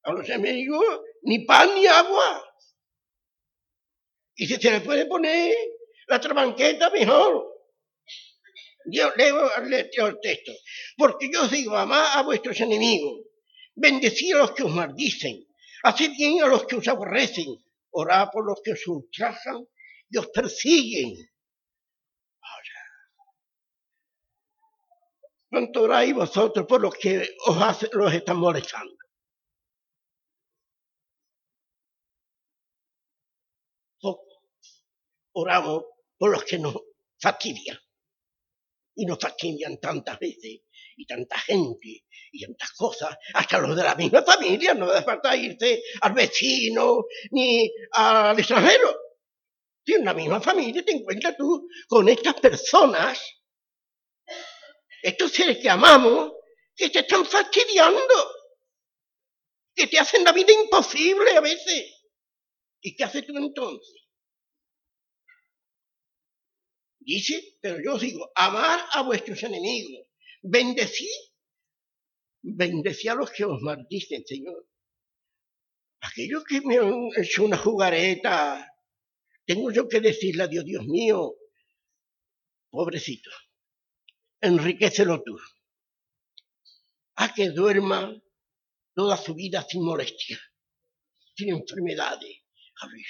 a 0.03 0.13
los 0.13 0.29
enemigos, 0.29 0.85
ni 1.23 1.47
pan 1.47 1.75
ni 1.75 1.87
agua. 1.87 2.45
Y 4.35 4.47
si 4.47 4.57
se 4.57 4.71
le 4.71 4.81
puede 4.83 5.07
poner 5.07 5.57
la 6.09 6.21
trabanqueta 6.21 6.91
mejor. 6.91 7.49
Yo 8.85 9.15
leo, 9.17 9.51
el 9.57 10.21
texto. 10.21 10.53
Porque 10.99 11.31
yo 11.33 11.49
digo, 11.49 11.77
amad 11.77 12.19
a 12.19 12.23
vuestros 12.23 12.61
enemigos, 12.61 13.21
bendecid 13.75 14.35
a 14.35 14.39
los 14.39 14.53
que 14.53 14.65
os 14.65 14.73
maldicen, 14.73 15.47
haced 15.85 16.11
bien 16.19 16.43
a 16.43 16.49
los 16.49 16.67
que 16.67 16.77
os 16.77 16.89
aborrecen, 16.89 17.47
orad 17.93 18.29
por 18.31 18.45
los 18.45 18.61
que 18.63 18.73
os 18.73 18.87
ultrajan 18.87 19.67
y 20.13 20.19
os 20.19 20.29
persiguen. 20.29 21.17
Ahora, 22.43 22.81
¿cuánto 25.49 25.83
oráis 25.83 26.15
vosotros 26.15 26.67
por 26.67 26.83
los 26.83 26.95
que 26.95 27.27
os, 27.47 27.89
los 27.93 28.13
están 28.13 28.37
molestando? 28.37 28.95
Oramos 35.35 35.85
por 36.19 36.31
los 36.31 36.45
que 36.45 36.59
nos 36.59 36.77
fastidian 37.19 37.79
y 38.95 39.07
nos 39.07 39.19
fastidian 39.19 39.81
tantas 39.81 40.19
veces 40.19 40.61
y 40.95 41.07
tanta 41.07 41.39
gente 41.39 42.05
y 42.33 42.45
tantas 42.45 42.73
cosas, 42.73 43.17
hasta 43.33 43.59
los 43.59 43.75
de 43.75 43.83
la 43.83 43.95
misma 43.95 44.23
familia, 44.23 44.75
no 44.75 44.91
hace 44.91 45.05
falta 45.05 45.35
irse 45.35 45.83
al 46.03 46.13
vecino 46.13 47.07
ni 47.31 47.71
al 47.93 48.39
extranjero. 48.39 49.12
Si 49.85 49.95
en 49.95 50.05
la 50.05 50.15
misma 50.15 50.41
familia 50.41 50.85
te 50.85 50.93
encuentras 50.93 51.37
tú 51.37 51.69
con 51.89 52.09
estas 52.09 52.35
personas, 52.41 53.21
estos 55.03 55.33
seres 55.33 55.59
que 55.59 55.69
amamos, 55.69 56.33
que 56.75 56.91
te 56.91 57.01
están 57.01 57.27
fastidiando, 57.27 58.15
que 59.75 59.87
te 59.89 59.99
hacen 59.99 60.25
la 60.25 60.33
vida 60.33 60.53
imposible 60.53 61.37
a 61.37 61.41
veces. 61.41 61.93
¿Y 62.81 62.95
qué 62.95 63.05
haces 63.05 63.27
tú 63.27 63.37
entonces? 63.37 64.03
Dice, 67.01 67.57
pero 67.61 67.83
yo 67.83 67.95
os 67.95 68.01
digo, 68.01 68.31
amar 68.35 68.87
a 68.93 69.03
vuestros 69.03 69.43
enemigos, 69.43 70.07
bendecid, 70.43 71.09
bendecid 72.43 73.09
a 73.11 73.15
los 73.17 73.31
que 73.31 73.45
os 73.45 73.61
maldicen, 73.61 74.25
Señor. 74.25 74.69
Aquellos 76.01 76.45
que 76.45 76.61
me 76.61 76.79
han 76.79 77.09
hecho 77.17 77.45
una 77.45 77.57
jugareta, 77.57 78.72
tengo 79.47 79.73
yo 79.73 79.89
que 79.89 80.01
decirle 80.01 80.45
a 80.45 80.49
Dios, 80.49 80.65
Dios 80.65 80.85
mío, 80.87 81.35
pobrecito, 82.71 83.31
enriquecelo 84.41 85.23
tú. 85.23 85.37
A 87.17 87.35
que 87.35 87.51
duerma 87.51 88.21
toda 88.95 89.17
su 89.17 89.35
vida 89.35 89.65
sin 89.69 89.85
molestia, 89.85 90.41
sin 91.37 91.51
enfermedades. 91.51 92.43
A 92.81 92.87
ver, 92.87 93.01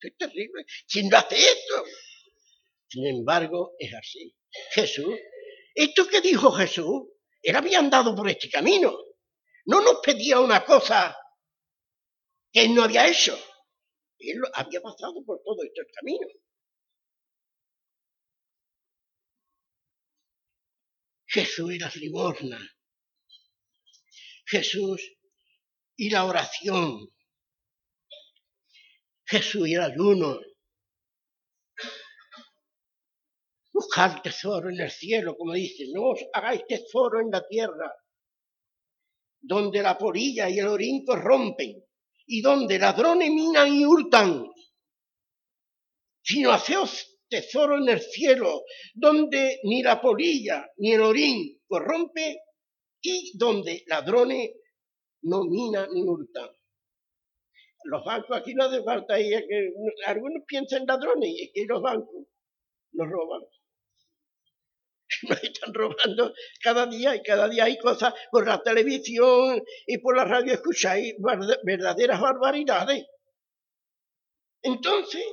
es 0.00 0.16
terrible. 0.16 0.64
¿Quién 0.86 1.10
lo 1.10 1.18
hace 1.18 1.36
esto? 1.36 1.84
Sin 2.88 3.06
embargo, 3.06 3.74
es 3.78 3.92
así. 3.94 4.36
Jesús, 4.72 5.14
esto 5.74 6.06
que 6.06 6.20
dijo 6.20 6.52
Jesús, 6.52 7.08
él 7.40 7.56
había 7.56 7.78
andado 7.78 8.14
por 8.14 8.28
este 8.28 8.50
camino. 8.50 8.96
No 9.64 9.80
nos 9.80 10.00
pedía 10.02 10.40
una 10.40 10.64
cosa 10.64 11.16
que 12.52 12.64
él 12.64 12.74
no 12.74 12.82
había 12.82 13.08
hecho. 13.08 13.38
Él 14.30 14.40
había 14.54 14.80
pasado 14.80 15.24
por 15.24 15.42
todo 15.42 15.62
este 15.64 15.82
camino. 15.92 16.26
Jesús 21.26 21.72
y 21.72 21.78
las 21.78 21.96
limosnas. 21.96 22.62
Jesús 24.46 25.16
y 25.96 26.10
la 26.10 26.26
oración. 26.26 27.08
Jesús 29.24 29.68
y 29.68 29.74
el 29.74 29.82
ayuno. 29.82 30.38
Buscar 33.72 34.20
tesoro 34.22 34.68
en 34.68 34.78
el 34.78 34.90
cielo, 34.90 35.34
como 35.36 35.54
dice, 35.54 35.86
no 35.94 36.10
os 36.10 36.20
hagáis 36.34 36.66
tesoro 36.66 37.20
en 37.20 37.30
la 37.30 37.46
tierra, 37.48 37.90
donde 39.40 39.82
la 39.82 39.96
polilla 39.96 40.50
y 40.50 40.58
el 40.58 40.68
orín 40.68 41.04
corrompen, 41.06 41.82
y 42.26 42.40
donde 42.40 42.78
ladrones 42.78 43.30
minan 43.30 43.74
y 43.74 43.84
hurtan, 43.84 44.46
sino 46.22 46.52
haceos 46.52 47.20
tesoro 47.28 47.78
en 47.78 47.88
el 47.88 48.00
cielo, 48.00 48.62
donde 48.94 49.60
ni 49.64 49.82
la 49.82 50.00
polilla 50.00 50.70
ni 50.76 50.92
el 50.92 51.00
orín 51.00 51.60
corrompe, 51.66 52.40
y 53.00 53.36
donde 53.36 53.82
ladrones 53.86 54.50
no 55.22 55.44
minan 55.44 55.90
ni 55.92 56.02
hurtan. 56.02 56.48
Los 57.84 58.04
bancos 58.04 58.36
aquí 58.36 58.54
no 58.54 58.64
hace 58.64 58.82
falta, 58.84 59.20
y 59.20 59.32
algunos 60.06 60.44
piensan 60.46 60.86
ladrones, 60.86 61.30
y 61.30 61.42
es 61.42 61.50
que 61.52 61.64
los 61.66 61.82
bancos 61.82 62.26
nos 62.92 63.08
roban. 63.08 63.40
Nos 65.28 65.42
están 65.42 65.72
robando 65.72 66.34
cada 66.60 66.86
día 66.86 67.14
y 67.14 67.22
cada 67.22 67.48
día 67.48 67.64
hay 67.64 67.78
cosas 67.78 68.14
por 68.30 68.46
la 68.46 68.62
televisión 68.62 69.62
y 69.86 69.98
por 69.98 70.16
la 70.16 70.24
radio 70.24 70.52
escucháis 70.52 71.14
verdaderas 71.64 72.20
barbaridades. 72.20 73.06
Entonces, 74.62 75.24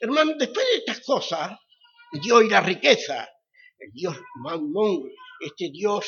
hermano, 0.00 0.32
después 0.38 0.66
de 0.66 0.78
estas 0.78 1.00
cosas, 1.00 1.52
Dios 2.22 2.44
y 2.44 2.48
la 2.48 2.60
riqueza, 2.60 3.28
el 3.78 3.90
Dios 3.92 4.16
mamón, 4.42 5.10
este 5.40 5.70
Dios, 5.72 6.06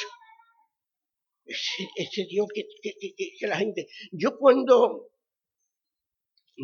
ese, 1.45 2.27
Dios 2.29 2.47
que, 2.55 2.65
que 3.39 3.47
la 3.47 3.57
gente... 3.57 3.89
Yo 4.13 4.37
cuando 4.39 5.09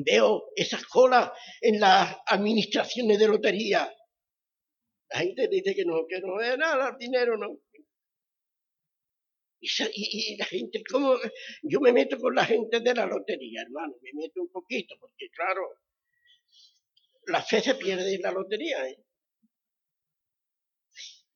veo 0.05 0.45
esas 0.55 0.85
colas 0.85 1.33
en 1.61 1.81
las 1.81 2.17
administraciones 2.27 3.19
de 3.19 3.29
lotería, 3.29 3.93
la 5.11 5.21
gente 5.21 5.49
dice 5.49 5.75
que 5.75 5.85
no, 5.85 6.07
que 6.07 6.21
no 6.21 6.41
es 6.41 6.57
nada, 6.57 6.91
el 6.91 6.99
dinero 6.99 7.37
no. 7.37 7.59
Y, 9.63 10.37
la 10.37 10.47
gente, 10.47 10.83
¿cómo? 10.91 11.17
Yo 11.63 11.81
me 11.81 11.93
meto 11.93 12.17
con 12.19 12.35
la 12.35 12.47
gente 12.47 12.81
de 12.81 12.95
la 12.95 13.07
lotería, 13.07 13.63
hermano, 13.63 13.95
me 14.01 14.11
meto 14.15 14.41
un 14.41 14.51
poquito, 14.51 14.95
porque 14.99 15.29
claro, 15.31 15.63
la 17.27 17.43
fe 17.43 17.61
se 17.61 17.75
pierde 17.75 18.15
en 18.15 18.23
la 18.23 18.33
lotería, 18.33 18.89
¿eh? 18.89 19.05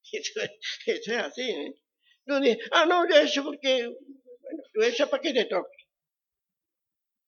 Eso, 0.13 0.41
es 0.87 1.09
así, 1.09 1.51
¿eh? 1.51 1.75
No 2.27 2.37
ah, 2.71 2.87
no, 2.87 3.05
eso 3.05 3.45
porque, 3.45 3.87
bueno, 3.87 4.63
tú 4.73 4.81
eso 4.81 5.11
para 5.11 5.21
que 5.21 5.35
te 5.35 5.45
toque. 5.45 5.77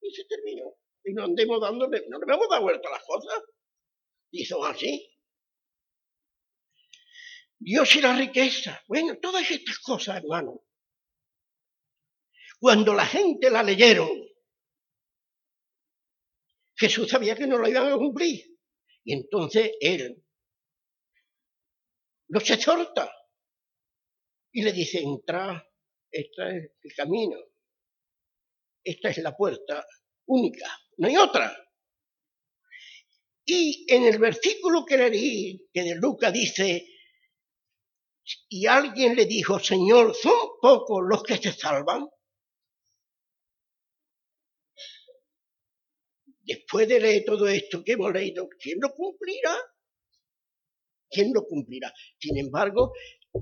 Y 0.01 0.11
se 0.11 0.25
terminó. 0.25 0.75
Y 1.05 1.13
no 1.13 1.25
andemos 1.25 1.61
dándole, 1.61 2.05
no 2.09 2.19
le 2.19 2.33
a 2.33 2.39
dar 2.49 2.63
vuelta 2.63 2.89
las 2.91 3.03
cosas. 3.05 3.43
Y 4.31 4.47
son 4.47 4.65
así. 4.65 5.16
Dios 7.67 7.97
y 7.97 8.01
la 8.01 8.17
riqueza. 8.17 8.81
Bueno, 8.87 9.19
todas 9.19 9.51
estas 9.51 9.81
cosas, 9.81 10.19
hermano. 10.19 10.63
Cuando 12.61 12.95
la 12.95 13.05
gente 13.05 13.51
la 13.51 13.65
leyeron, 13.65 14.09
Jesús 16.77 17.09
sabía 17.09 17.35
que 17.35 17.49
no 17.49 17.59
lo 17.59 17.69
iban 17.69 17.93
a 17.93 17.97
cumplir. 17.97 18.57
Y 19.03 19.15
entonces 19.15 19.73
él 19.81 20.25
los 22.29 22.49
exhorta 22.49 23.13
y 24.53 24.63
le 24.63 24.73
dice, 24.73 25.01
entra, 25.01 25.69
este 26.09 26.59
es 26.59 26.73
el 26.83 26.95
camino, 26.95 27.37
esta 28.85 29.11
es 29.11 29.19
la 29.19 29.37
puerta 29.37 29.85
única, 30.27 30.69
no 30.99 31.09
hay 31.09 31.17
otra. 31.17 31.53
Y 33.45 33.93
en 33.93 34.05
el 34.05 34.19
versículo 34.19 34.85
que 34.85 34.97
leí, 34.97 35.69
que 35.73 35.83
de 35.83 35.97
Lucas 35.97 36.33
dice, 36.33 36.93
y 38.49 38.67
alguien 38.67 39.15
le 39.15 39.27
dijo, 39.27 39.59
Señor, 39.59 40.15
¿son 40.15 40.33
pocos 40.61 41.03
los 41.09 41.23
que 41.23 41.37
se 41.37 41.53
salvan? 41.53 42.09
Después 46.43 46.89
de 46.89 47.01
leer 47.01 47.25
todo 47.25 47.49
esto 47.49 47.83
que 47.85 47.93
hemos 47.93 48.13
leído, 48.13 48.49
¿quién 48.61 48.79
lo 48.81 48.91
cumplirá? 48.95 49.57
¿Quién 51.11 51.33
lo 51.33 51.45
cumplirá? 51.45 51.93
Sin 52.19 52.39
embargo, 52.39 52.93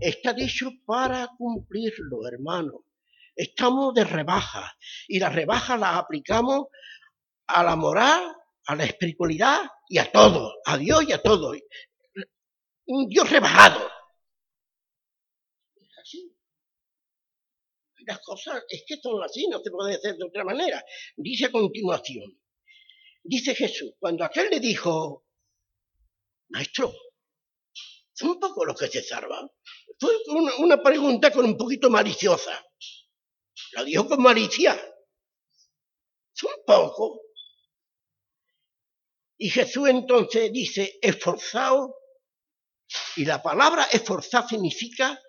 está 0.01 0.33
dicho 0.33 0.70
para 0.87 1.29
cumplirlo, 1.37 2.27
hermano. 2.27 2.87
Estamos 3.37 3.94
de 3.94 4.05
rebaja 4.05 4.73
y 5.09 5.18
la 5.18 5.29
rebaja 5.29 5.77
la 5.77 5.99
aplicamos 5.99 6.66
a 7.47 7.62
la 7.62 7.77
moral, 7.77 8.35
a 8.66 8.77
la 8.77 8.85
espiritualidad 8.85 9.61
y 9.88 9.99
a 9.99 10.11
todo, 10.11 10.55
a 10.64 10.79
Dios 10.79 11.05
y 11.09 11.12
a 11.12 11.23
todo. 11.23 11.53
Un 12.87 13.09
Dios 13.09 13.29
rebajado. 13.31 13.90
Las 18.07 18.21
cosas 18.21 18.62
es 18.69 18.85
que 18.87 18.97
son 19.01 19.23
así, 19.23 19.47
no 19.49 19.61
se 19.61 19.71
puede 19.71 19.97
hacer 19.97 20.17
de 20.17 20.25
otra 20.25 20.45
manera. 20.45 20.85
Dice 21.17 21.47
a 21.47 21.53
continuación, 21.53 22.40
dice 23.23 23.55
Jesús, 23.55 23.93
cuando 23.99 24.25
aquel 24.25 24.51
le 24.51 24.61
dijo, 24.61 25.27
maestro, 26.49 26.93
son 28.12 28.38
pocos 28.38 28.67
los 28.67 28.79
que 28.79 28.88
se 28.88 29.03
salvan. 29.03 29.51
Fue 29.99 30.12
una, 30.59 30.83
pregunta 30.83 31.33
con 31.33 31.45
un 31.45 31.57
poquito 31.57 31.90
maliciosa. 31.90 32.64
La 33.73 33.85
dijo 33.85 34.07
con 34.07 34.23
malicia. 34.23 34.81
Son 36.33 36.53
pocos. 36.67 37.21
Y 39.37 39.51
Jesús 39.51 39.88
entonces 39.88 40.53
dice, 40.53 40.99
esforzado, 41.03 41.97
y 43.17 43.25
la 43.25 43.43
palabra 43.43 43.85
esforzar 43.85 44.47
significa 44.49 45.21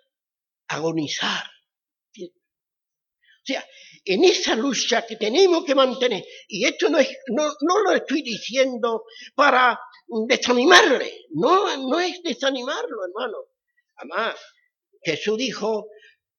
agonizar. 0.68 1.44
O 3.46 3.52
sea, 3.52 3.64
en 4.04 4.24
esa 4.24 4.56
lucha 4.56 5.06
que 5.06 5.14
tenemos 5.14 5.64
que 5.64 5.76
mantener, 5.76 6.24
y 6.48 6.64
esto 6.64 6.88
no, 6.88 6.98
es, 6.98 7.16
no, 7.28 7.44
no 7.60 7.78
lo 7.84 7.92
estoy 7.92 8.22
diciendo 8.22 9.04
para 9.36 9.78
desanimarle, 10.26 11.26
no, 11.30 11.76
no 11.76 12.00
es 12.00 12.20
desanimarlo, 12.24 13.04
hermano. 13.04 13.38
Además, 13.94 14.34
Jesús 15.00 15.38
dijo, 15.38 15.86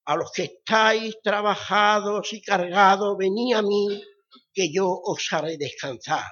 a 0.04 0.18
los 0.18 0.32
que 0.34 0.44
estáis 0.44 1.16
trabajados 1.24 2.34
y 2.34 2.42
cargados, 2.42 3.16
venid 3.18 3.56
a 3.56 3.62
mí, 3.62 4.02
que 4.54 4.70
yo 4.70 4.90
os 4.90 5.32
haré 5.32 5.56
descansar. 5.58 6.26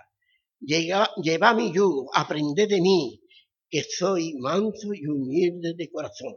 Lleva, 0.60 1.54
mi 1.54 1.72
yugo, 1.72 2.10
aprended 2.14 2.68
de 2.68 2.82
mí, 2.82 3.22
que 3.70 3.82
soy 3.84 4.34
manso 4.40 4.94
y 4.94 5.08
humilde 5.08 5.74
de 5.74 5.90
corazón. 5.90 6.36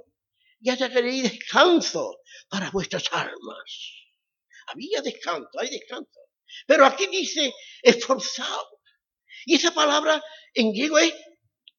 Y 0.61 0.77
queréis 0.77 1.25
descanso 1.25 2.19
para 2.49 2.71
vuestras 2.71 3.05
almas. 3.11 3.99
Había 4.73 5.01
descanso, 5.03 5.51
hay 5.59 5.71
descanso. 5.71 6.21
Pero 6.67 6.85
aquí 6.87 7.07
dice 7.07 7.53
esforzado. 7.83 8.81
Y 9.47 9.55
esa 9.55 9.73
palabra 9.73 10.23
en 10.55 10.73
griego 10.73 10.99
es 10.99 11.15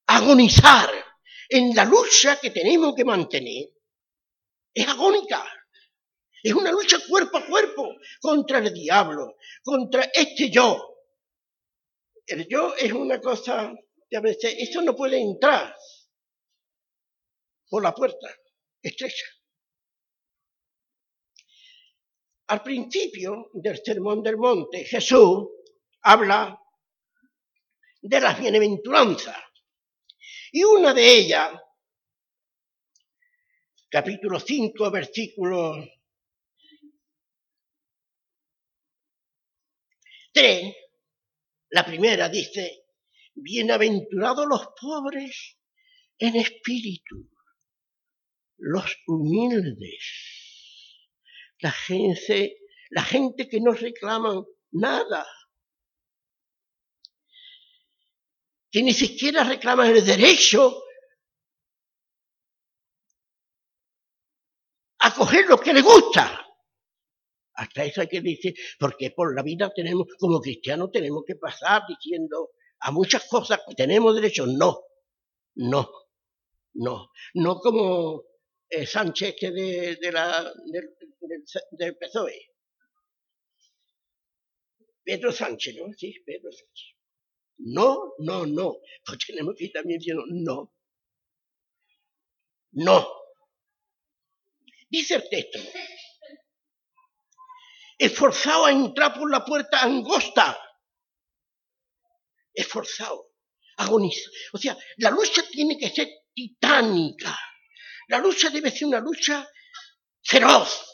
agonizar. 0.08 0.90
En 1.52 1.76
la 1.76 1.84
lucha 1.84 2.40
que 2.40 2.52
tenemos 2.52 2.94
que 2.96 3.04
mantener, 3.04 3.70
es 4.74 4.88
agónica. 4.88 5.44
Es 6.44 6.54
una 6.54 6.72
lucha 6.72 6.98
cuerpo 7.08 7.38
a 7.38 7.46
cuerpo 7.46 7.96
contra 8.22 8.60
el 8.60 8.74
diablo, 8.74 9.36
contra 9.64 10.10
este 10.14 10.50
yo. 10.50 10.96
El 12.26 12.48
yo 12.48 12.76
es 12.76 12.92
una 12.94 13.20
cosa 13.20 13.74
que 14.10 14.18
a 14.18 14.22
veces, 14.22 14.56
esto 14.60 14.82
no 14.82 14.96
puede 14.96 15.20
entrar 15.20 15.76
por 17.68 17.84
la 17.84 17.94
puerta 17.94 18.28
estrecha. 18.82 19.26
Al 22.50 22.64
principio 22.64 23.52
del 23.54 23.80
Sermón 23.84 24.24
del 24.24 24.36
Monte, 24.36 24.84
Jesús 24.84 25.50
habla 26.02 26.60
de 28.02 28.20
las 28.20 28.40
bienaventuranzas. 28.40 29.38
Y 30.52 30.64
una 30.64 30.92
de 30.96 31.14
ellas, 31.16 31.52
capítulo 33.88 34.40
5, 34.40 34.90
versículo 34.90 35.76
3, 40.34 40.76
la 41.70 41.86
primera 41.86 42.30
dice, 42.30 42.86
bienaventurados 43.36 44.48
los 44.48 44.70
pobres 44.82 45.56
en 46.18 46.36
espíritu, 46.36 47.30
los 48.58 48.98
humildes 49.06 50.39
la 51.60 51.72
gente, 51.72 52.58
la 52.90 53.04
gente 53.04 53.48
que 53.48 53.62
no 53.62 53.72
reclama 53.72 54.44
nada, 54.72 55.26
que 58.72 58.84
ni 58.84 58.94
siquiera 58.94 59.44
reclaman 59.44 59.96
el 59.96 60.06
derecho 60.06 60.84
lo 65.48 65.60
que 65.60 65.74
le 65.74 65.82
gusta. 65.82 66.46
Hasta 67.56 67.84
eso 67.84 68.02
hay 68.02 68.08
que 68.08 68.22
decir, 68.22 68.56
porque 68.80 69.12
por 69.12 69.36
la 69.36 69.44
vida 69.44 69.72
tenemos, 69.76 70.08
como 70.18 70.40
cristianos, 70.40 70.92
tenemos 70.92 71.24
que 71.28 71.36
pasar 71.36 71.84
diciendo 71.88 72.52
a 72.80 72.92
muchas 72.92 73.28
cosas 73.28 73.60
que 73.68 73.76
tenemos 73.76 74.16
derecho. 74.16 74.46
No, 74.46 74.80
no, 75.56 75.90
no, 76.76 77.10
no 77.34 77.60
como 77.60 78.24
eh, 78.70 78.86
Sánchez 78.86 79.36
que 79.40 79.52
de, 79.52 80.12
la, 80.12 80.44
del, 80.66 80.96
del, 81.22 81.44
del 81.72 81.98
PSOE. 81.98 82.50
Pedro 85.04 85.32
Sánchez, 85.32 85.76
¿no? 85.76 85.92
Sí, 85.94 86.14
Pedro 86.26 86.52
Sánchez. 86.52 86.96
No, 87.58 88.14
no, 88.20 88.46
no. 88.46 88.78
Pues 89.06 89.20
tenemos 89.26 89.56
que 89.58 89.66
ir 89.66 89.72
también 89.72 90.00
diciendo 90.00 90.24
no. 90.28 90.74
No. 92.72 93.08
Dice 94.90 95.16
el 95.16 95.30
texto. 95.30 95.60
Esforzado 97.98 98.66
a 98.66 98.72
entrar 98.72 99.18
por 99.18 99.30
la 99.30 99.44
puerta 99.44 99.82
angosta. 99.82 100.58
Esforzado. 102.54 103.34
Agoniza. 103.78 104.30
O 104.54 104.58
sea, 104.58 104.78
la 104.98 105.10
lucha 105.10 105.42
tiene 105.50 105.78
que 105.78 105.90
ser 105.90 106.08
titánica. 106.34 107.38
La 108.10 108.18
lucha 108.18 108.50
debe 108.50 108.72
ser 108.72 108.88
una 108.88 109.00
lucha 109.00 109.48
feroz. 110.24 110.86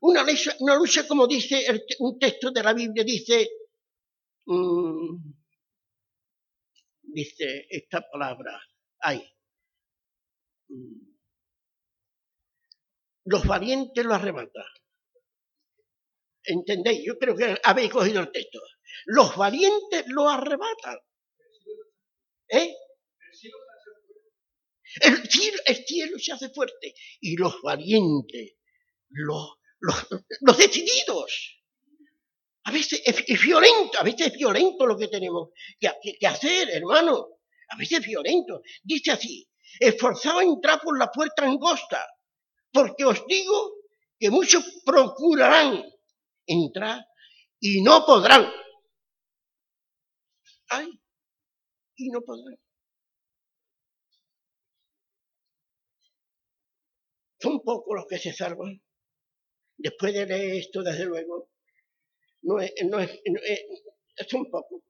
Una 0.00 0.22
lucha, 0.22 0.54
una 0.60 0.76
lucha 0.76 1.06
como 1.08 1.26
dice 1.26 1.64
un 1.98 2.18
texto 2.18 2.50
de 2.50 2.62
la 2.62 2.72
Biblia, 2.72 3.02
dice, 3.02 3.48
mmm, 4.46 5.16
dice 7.02 7.66
esta 7.68 8.02
palabra, 8.08 8.60
ay, 9.00 9.24
mmm, 10.68 11.08
los 13.24 13.44
valientes 13.46 14.04
lo 14.04 14.14
arrebatan. 14.14 14.64
¿Entendéis? 16.44 17.02
Yo 17.04 17.18
creo 17.18 17.34
que 17.36 17.60
habéis 17.64 17.90
cogido 17.90 18.20
el 18.20 18.30
texto. 18.30 18.60
Los 19.06 19.36
valientes 19.36 20.04
lo 20.08 20.28
arrebatan. 20.28 20.98
¿Eh? 22.48 22.74
El 25.00 25.28
cielo, 25.28 25.58
el 25.66 25.84
cielo 25.86 26.18
se 26.18 26.32
hace 26.32 26.48
fuerte 26.50 26.94
y 27.20 27.36
los 27.36 27.60
valientes, 27.62 28.54
los, 29.10 29.58
los, 29.80 30.58
decididos. 30.58 31.62
A 32.64 32.72
veces 32.72 33.02
es, 33.04 33.42
violento, 33.42 33.98
a 33.98 34.02
veces 34.02 34.28
es 34.28 34.32
violento 34.34 34.86
lo 34.86 34.96
que 34.96 35.08
tenemos 35.08 35.50
que, 35.78 35.90
que, 36.18 36.26
hacer, 36.26 36.70
hermano. 36.70 37.28
A 37.70 37.76
veces 37.76 38.00
es 38.00 38.06
violento. 38.06 38.62
Dice 38.82 39.12
así, 39.12 39.48
esforzado 39.78 40.40
a 40.40 40.44
entrar 40.44 40.80
por 40.80 40.98
la 40.98 41.10
puerta 41.10 41.44
angosta, 41.44 42.06
porque 42.72 43.04
os 43.04 43.24
digo 43.26 43.74
que 44.18 44.30
muchos 44.30 44.64
procurarán 44.84 45.84
entrar 46.46 47.06
y 47.60 47.82
no 47.82 48.04
podrán. 48.04 48.50
Ay, 50.68 51.00
y 51.96 52.10
no 52.10 52.20
podrán. 52.20 52.58
Son 57.40 57.60
pocos 57.62 57.94
los 57.96 58.06
que 58.06 58.18
se 58.18 58.32
salvan. 58.32 58.82
Después 59.76 60.12
de 60.12 60.26
leer 60.26 60.56
esto, 60.56 60.82
desde 60.82 61.04
luego, 61.04 61.50
no 62.42 62.60
es, 62.60 62.72
no 62.84 62.98
es, 62.98 63.20
no 63.26 63.40
es, 63.42 64.28
son 64.28 64.50
pocos. 64.50 64.82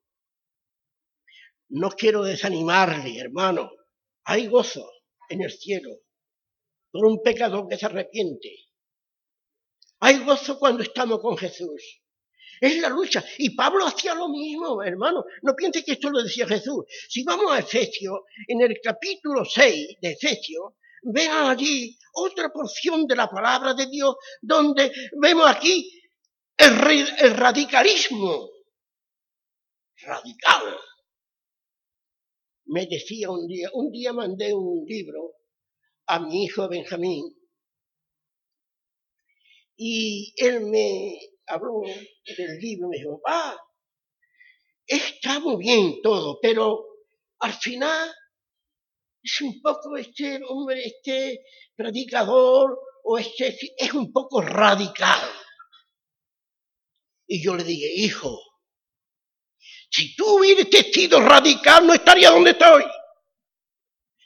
No 1.68 1.90
quiero 1.90 2.22
desanimarle, 2.22 3.18
hermano. 3.18 3.70
Hay 4.24 4.46
gozo 4.46 4.90
en 5.28 5.42
el 5.42 5.52
cielo 5.52 6.00
por 6.90 7.04
un 7.04 7.22
pecador 7.22 7.68
que 7.68 7.76
se 7.76 7.86
arrepiente. 7.86 8.68
Hay 10.00 10.24
gozo 10.24 10.58
cuando 10.58 10.82
estamos 10.82 11.20
con 11.20 11.36
Jesús. 11.36 12.02
Es 12.60 12.78
la 12.78 12.88
lucha. 12.88 13.24
Y 13.38 13.50
Pablo 13.50 13.86
hacía 13.86 14.14
lo 14.14 14.28
mismo, 14.28 14.82
hermano. 14.82 15.24
No 15.42 15.54
piense 15.54 15.84
que 15.84 15.92
esto 15.92 16.10
lo 16.10 16.22
decía 16.22 16.46
Jesús. 16.46 16.84
Si 17.08 17.22
vamos 17.24 17.52
a 17.52 17.58
Efesios, 17.60 18.20
en 18.46 18.62
el 18.62 18.80
capítulo 18.82 19.44
6 19.44 19.98
de 20.00 20.10
Efesios, 20.10 20.72
vean 21.02 21.50
allí 21.50 21.98
otra 22.12 22.50
porción 22.50 23.06
de 23.06 23.16
la 23.16 23.28
palabra 23.28 23.74
de 23.74 23.86
Dios 23.86 24.16
donde 24.40 24.92
vemos 25.20 25.48
aquí 25.48 25.90
el, 26.56 27.36
radicalismo. 27.36 28.50
Radical. 30.00 30.78
Me 32.66 32.86
decía 32.86 33.30
un 33.30 33.46
día, 33.46 33.70
un 33.72 33.90
día 33.90 34.12
mandé 34.12 34.52
un 34.52 34.84
libro 34.86 35.34
a 36.06 36.20
mi 36.20 36.44
hijo 36.44 36.68
Benjamín 36.68 37.34
y 39.76 40.34
él 40.36 40.66
me 40.66 41.18
habló 41.46 41.82
del 42.36 42.58
libro, 42.58 42.88
me 42.88 42.98
dijo, 42.98 43.20
ah, 43.26 43.56
está 44.86 45.38
muy 45.38 45.56
bien 45.56 46.02
todo, 46.02 46.38
pero 46.42 46.84
al 47.38 47.52
final 47.52 48.10
es 49.28 49.40
un 49.42 49.60
poco 49.60 49.96
este 49.96 50.40
hombre, 50.48 50.82
este 50.84 51.44
predicador, 51.76 52.78
o 53.04 53.18
este, 53.18 53.58
es 53.76 53.92
un 53.92 54.10
poco 54.10 54.40
radical. 54.40 55.20
Y 57.26 57.44
yo 57.44 57.54
le 57.54 57.64
dije, 57.64 57.92
hijo, 57.94 58.40
si 59.90 60.16
tú 60.16 60.38
hubieras 60.38 60.66
sido 60.92 61.20
radical, 61.20 61.86
no 61.86 61.92
estaría 61.92 62.30
donde 62.30 62.52
estoy. 62.52 62.84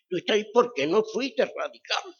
Tú 0.08 0.16
estás 0.18 0.38
porque 0.52 0.86
no 0.86 1.02
fuiste 1.02 1.44
radical. 1.44 2.16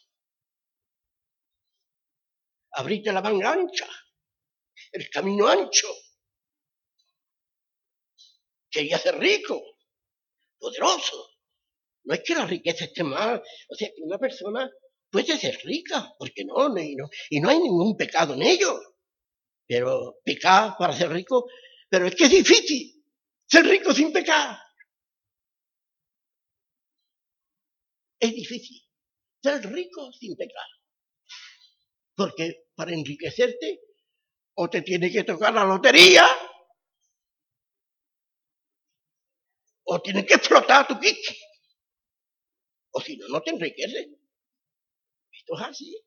Abriste 2.71 3.13
la 3.13 3.21
manga 3.21 3.53
ancha, 3.53 3.87
el 4.91 5.09
camino 5.09 5.47
ancho. 5.47 5.87
Quería 8.69 8.97
ser 8.97 9.19
rico, 9.19 9.61
poderoso. 10.57 11.32
No 12.05 12.13
es 12.13 12.21
que 12.25 12.35
la 12.35 12.45
riqueza 12.45 12.85
esté 12.85 13.03
mal, 13.03 13.41
o 13.69 13.75
sea, 13.75 13.87
que 13.89 14.01
una 14.01 14.17
persona 14.17 14.69
puede 15.09 15.37
ser 15.37 15.57
rica, 15.63 16.13
porque 16.17 16.43
no, 16.45 16.69
no, 16.69 16.79
y 16.81 16.95
no, 16.95 17.09
y 17.29 17.39
no 17.39 17.49
hay 17.49 17.59
ningún 17.59 17.95
pecado 17.95 18.33
en 18.33 18.41
ello. 18.43 18.79
Pero 19.67 20.19
pecar 20.23 20.75
para 20.77 20.93
ser 20.93 21.09
rico, 21.11 21.45
pero 21.89 22.07
es 22.07 22.15
que 22.15 22.25
es 22.25 22.31
difícil 22.31 23.03
ser 23.47 23.65
rico 23.65 23.93
sin 23.93 24.11
pecar. 24.11 24.57
Es 28.19 28.31
difícil 28.33 28.81
ser 29.43 29.61
rico 29.71 30.11
sin 30.13 30.35
pecar. 30.35 30.67
Porque 32.15 32.65
para 32.75 32.93
enriquecerte 32.93 33.79
o 34.55 34.69
te 34.69 34.81
tiene 34.81 35.11
que 35.11 35.23
tocar 35.23 35.53
la 35.53 35.63
lotería 35.63 36.25
o 39.85 40.01
tienes 40.01 40.25
que 40.25 40.35
explotar 40.35 40.87
tu 40.87 40.99
kit. 40.99 41.17
O 42.93 43.01
si 43.01 43.17
no, 43.17 43.27
no 43.27 43.41
te 43.41 43.51
enriqueces. 43.51 44.07
Esto 45.31 45.55
es 45.55 45.61
así. 45.61 46.05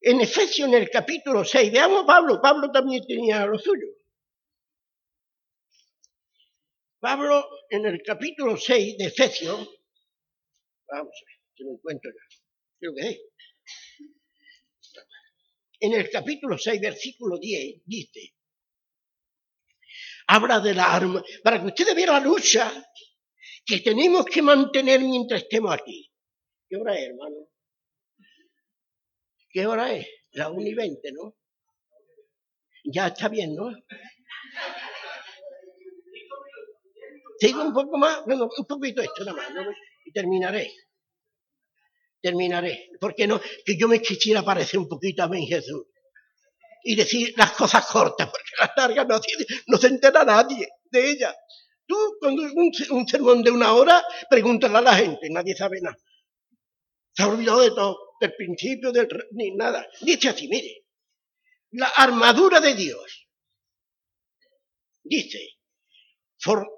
En 0.00 0.20
Efesios, 0.20 0.68
en 0.68 0.74
el 0.74 0.88
capítulo 0.88 1.44
6, 1.44 1.72
veamos 1.72 2.04
Pablo, 2.06 2.40
Pablo 2.40 2.70
también 2.70 3.04
tenía 3.06 3.44
lo 3.44 3.58
suyo. 3.58 3.88
Pablo, 7.00 7.48
en 7.70 7.86
el 7.86 8.02
capítulo 8.02 8.56
6 8.56 8.98
de 8.98 9.04
Efesios, 9.06 9.58
vamos 10.88 11.14
a 11.14 11.26
ver, 11.26 11.36
que 11.54 11.64
lo 11.64 11.72
encuentro 11.72 12.10
ya, 12.10 12.36
creo 12.78 12.94
que 12.94 13.08
es. 13.08 13.20
En 15.80 15.92
el 15.94 16.10
capítulo 16.10 16.56
6, 16.58 16.80
versículo 16.80 17.38
10, 17.38 17.82
dice, 17.84 18.34
habla 20.28 20.60
de 20.60 20.74
la 20.74 20.94
arma, 20.94 21.22
para 21.42 21.60
que 21.60 21.66
ustedes 21.66 21.94
vean 21.94 22.10
la 22.10 22.20
lucha 22.20 22.72
que 23.68 23.80
tenemos 23.80 24.24
que 24.24 24.40
mantener 24.40 25.00
mientras 25.00 25.42
estemos 25.42 25.74
aquí. 25.74 26.10
¿Qué 26.66 26.76
hora 26.76 26.98
es, 26.98 27.08
hermano? 27.08 27.36
¿Qué 29.50 29.66
hora 29.66 29.92
es? 29.92 30.08
La 30.32 30.48
1 30.48 30.66
y 30.66 30.74
20, 30.74 31.12
¿no? 31.12 31.36
Ya 32.84 33.08
está 33.08 33.28
bien, 33.28 33.54
¿no? 33.54 33.70
Sigo 37.38 37.62
un 37.62 37.74
poco 37.74 37.98
más, 37.98 38.24
bueno, 38.24 38.48
un 38.56 38.64
poquito 38.64 39.02
esto 39.02 39.24
nada 39.24 39.36
más, 39.36 39.54
¿no? 39.54 39.62
y 40.04 40.12
terminaré. 40.12 40.72
Terminaré. 42.22 42.88
Porque 42.98 43.26
no, 43.26 43.38
que 43.64 43.76
yo 43.78 43.86
me 43.86 44.00
quisiera 44.00 44.42
parecer 44.42 44.80
un 44.80 44.88
poquito 44.88 45.24
a 45.24 45.28
mí, 45.28 45.46
Jesús. 45.46 45.84
Y 46.84 46.96
decir 46.96 47.34
las 47.36 47.52
cosas 47.52 47.84
cortas, 47.86 48.30
porque 48.30 48.50
las 48.58 48.70
largas 48.76 49.06
no, 49.06 49.20
no 49.66 49.76
se 49.76 49.88
entera 49.88 50.24
nadie 50.24 50.68
de 50.90 51.10
ellas. 51.10 51.36
Tú, 51.88 51.96
cuando 52.20 52.42
un, 52.42 52.70
un 52.90 53.08
sermón 53.08 53.42
de 53.42 53.50
una 53.50 53.72
hora, 53.72 54.04
pregúntale 54.28 54.76
a 54.76 54.82
la 54.82 54.94
gente, 54.94 55.30
nadie 55.30 55.56
sabe 55.56 55.80
nada. 55.80 55.96
Se 57.14 57.22
ha 57.22 57.28
olvidado 57.28 57.62
de 57.62 57.70
todo, 57.70 57.98
del 58.20 58.34
principio, 58.34 58.92
del, 58.92 59.08
ni 59.32 59.56
nada. 59.56 59.88
Dice 60.02 60.28
así, 60.28 60.48
mire, 60.48 60.84
la 61.70 61.88
armadura 61.88 62.60
de 62.60 62.74
Dios. 62.74 63.26
Dice, 65.02 65.56
for, 66.38 66.68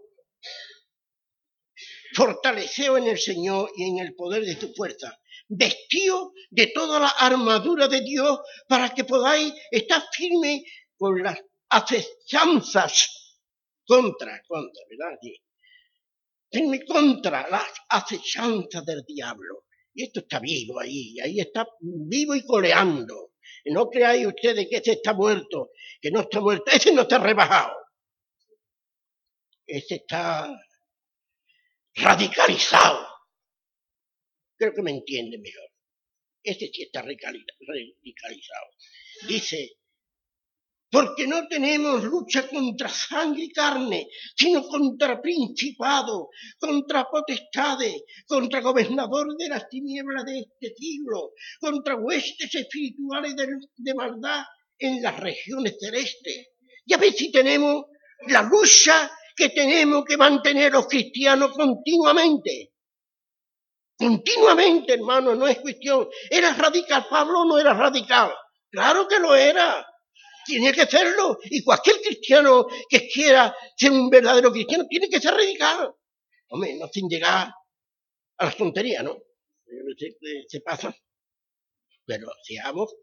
fortaleceo 2.14 2.96
en 2.96 3.08
el 3.08 3.18
Señor 3.18 3.72
y 3.76 3.90
en 3.90 3.98
el 3.98 4.14
poder 4.14 4.44
de 4.44 4.54
tu 4.54 4.72
fuerza. 4.74 5.20
vestido 5.48 6.32
de 6.50 6.68
toda 6.68 7.00
la 7.00 7.08
armadura 7.08 7.88
de 7.88 8.02
Dios 8.02 8.38
para 8.68 8.94
que 8.94 9.02
podáis 9.02 9.52
estar 9.72 10.00
firme 10.12 10.62
con 10.96 11.20
las 11.20 11.36
acechanzas 11.68 13.19
contra, 13.90 14.40
contra, 14.46 14.82
¿verdad? 14.88 15.18
Firme 16.48 16.84
contra 16.84 17.50
las 17.50 17.72
acechanzas 17.88 18.84
del 18.86 19.02
diablo. 19.04 19.64
Y 19.92 20.04
esto 20.04 20.20
está 20.20 20.38
vivo 20.38 20.78
ahí, 20.78 21.18
ahí 21.18 21.40
está 21.40 21.66
vivo 21.80 22.36
y 22.36 22.46
coleando. 22.46 23.32
No 23.64 23.90
creáis 23.90 24.28
ustedes 24.28 24.68
que 24.70 24.76
ese 24.76 24.92
está 24.92 25.12
muerto, 25.12 25.72
que 26.00 26.12
no 26.12 26.20
está 26.20 26.40
muerto, 26.40 26.70
ese 26.70 26.92
no 26.92 27.02
está 27.02 27.18
rebajado. 27.18 27.74
Ese 29.66 29.96
está 29.96 30.48
radicalizado. 31.94 33.08
Creo 34.56 34.72
que 34.72 34.82
me 34.82 34.92
entiende 34.92 35.36
mejor. 35.38 35.68
Este 36.44 36.70
sí 36.72 36.82
está 36.82 37.02
radicalizado. 37.02 38.66
Dice, 39.26 39.79
porque 40.90 41.26
no 41.26 41.46
tenemos 41.46 42.02
lucha 42.02 42.48
contra 42.48 42.88
sangre 42.88 43.44
y 43.44 43.52
carne, 43.52 44.08
sino 44.36 44.62
contra 44.62 45.22
principados, 45.22 46.28
contra 46.58 47.04
potestades, 47.04 48.02
contra 48.26 48.60
gobernadores 48.60 49.36
de 49.38 49.48
las 49.48 49.68
tinieblas 49.68 50.24
de 50.24 50.40
este 50.40 50.74
siglo, 50.74 51.32
contra 51.60 51.96
huestes 51.96 52.52
espirituales 52.54 53.36
de, 53.36 53.46
de 53.76 53.94
maldad 53.94 54.42
en 54.78 55.00
las 55.00 55.18
regiones 55.20 55.76
celestes. 55.78 56.48
Ya 56.86 56.96
ves 56.96 57.16
si 57.16 57.30
tenemos 57.30 57.84
la 58.26 58.42
lucha 58.42 59.10
que 59.36 59.50
tenemos 59.50 60.04
que 60.04 60.16
mantener 60.16 60.72
los 60.72 60.86
cristianos 60.86 61.52
continuamente. 61.52 62.72
Continuamente, 63.96 64.94
hermano, 64.94 65.34
no 65.34 65.46
es 65.46 65.58
cuestión. 65.60 66.08
¿Era 66.30 66.54
radical 66.54 67.06
Pablo 67.08 67.44
no 67.44 67.58
era 67.58 67.74
radical? 67.74 68.32
Claro 68.70 69.06
que 69.06 69.18
lo 69.18 69.34
era. 69.34 69.86
Tiene 70.44 70.72
que 70.72 70.86
serlo. 70.86 71.38
Y 71.44 71.62
cualquier 71.62 72.00
cristiano 72.00 72.66
que 72.88 73.08
quiera 73.08 73.54
ser 73.76 73.90
un 73.92 74.08
verdadero 74.08 74.50
cristiano 74.52 74.86
tiene 74.88 75.08
que 75.08 75.20
ser 75.20 75.34
radical. 75.34 75.94
Hombre, 76.48 76.74
no 76.74 76.88
sin 76.88 77.08
llegar 77.08 77.52
a 78.38 78.44
las 78.44 78.56
tonterías, 78.56 79.04
¿no? 79.04 79.16
Se, 79.96 80.16
se 80.48 80.60
pasa. 80.60 80.94
Pero 82.04 82.28
seamos. 82.42 82.94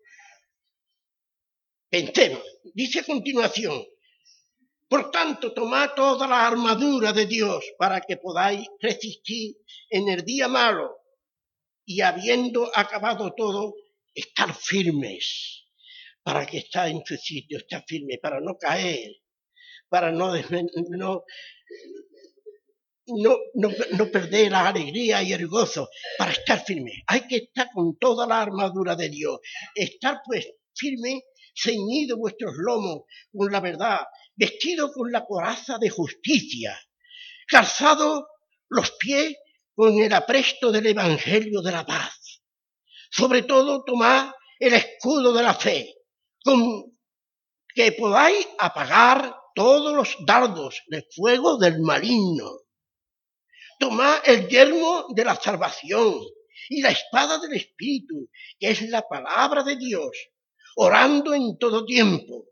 Pensemos. 1.90 2.44
Dice 2.74 3.00
a 3.00 3.04
continuación. 3.04 3.86
Por 4.90 5.12
tanto, 5.12 5.54
tomad 5.54 5.92
toda 5.96 6.28
la 6.28 6.48
armadura 6.48 7.12
de 7.12 7.26
Dios 7.26 7.66
para 7.78 8.00
que 8.02 8.18
podáis 8.18 8.68
resistir 8.80 9.58
en 9.90 10.08
el 10.08 10.24
día 10.24 10.48
malo 10.48 10.98
y 11.86 12.02
habiendo 12.02 12.70
acabado 12.76 13.34
todo, 13.36 13.76
estar 14.14 14.54
firmes 14.54 15.67
para 16.28 16.46
que 16.46 16.58
está 16.58 16.90
en 16.90 17.02
su 17.06 17.16
sitio, 17.16 17.58
está 17.58 17.82
firme, 17.88 18.20
para 18.22 18.42
no 18.42 18.58
caer, 18.58 19.16
para 19.88 20.12
no, 20.12 20.34
no, 20.36 21.24
no, 23.08 23.70
no, 23.94 24.12
perder 24.12 24.52
la 24.52 24.68
alegría 24.68 25.24
y 25.24 25.32
el 25.32 25.48
gozo, 25.48 25.88
para 26.18 26.32
estar 26.32 26.66
firme. 26.66 27.02
Hay 27.08 27.22
que 27.30 27.38
estar 27.38 27.70
con 27.74 27.98
toda 27.98 28.28
la 28.28 28.42
armadura 28.42 28.98
de 28.98 29.08
Dios, 29.08 29.40
estar 29.74 30.20
pues 30.26 30.46
firme, 30.76 31.22
ceñido 31.56 32.18
vuestros 32.18 32.56
lomos 32.58 33.04
con 33.32 33.50
la 33.50 33.62
verdad, 33.62 34.02
vestido 34.36 34.92
con 34.92 35.10
la 35.10 35.24
coraza 35.24 35.78
de 35.78 35.90
justicia, 35.90 36.78
calzado 37.48 38.28
los 38.68 38.92
pies 39.00 39.34
con 39.74 39.98
el 39.98 40.12
apresto 40.12 40.74
del 40.74 40.88
Evangelio 40.88 41.62
de 41.62 41.72
la 41.72 41.86
paz. 41.86 42.42
Sobre 43.10 43.44
todo 43.44 43.86
tomad 43.86 44.32
el 44.60 44.74
escudo 44.74 45.32
de 45.32 45.44
la 45.44 45.54
fe, 45.54 45.97
con 46.48 46.60
que 47.76 47.92
podáis 47.92 48.48
apagar 48.58 49.36
todos 49.54 49.94
los 49.94 50.16
dardos 50.26 50.82
de 50.88 51.06
fuego 51.14 51.58
del 51.58 51.82
maligno. 51.82 52.50
Tomad 53.78 54.22
el 54.24 54.48
yermo 54.48 55.08
de 55.14 55.26
la 55.26 55.36
salvación 55.36 56.16
y 56.70 56.82
la 56.82 56.92
espada 56.92 57.38
del 57.40 57.54
Espíritu, 57.54 58.30
que 58.58 58.70
es 58.70 58.82
la 58.84 59.02
palabra 59.02 59.62
de 59.64 59.76
Dios, 59.76 60.12
orando 60.78 61.34
en 61.34 61.58
todo 61.58 61.86
tiempo 61.86 62.46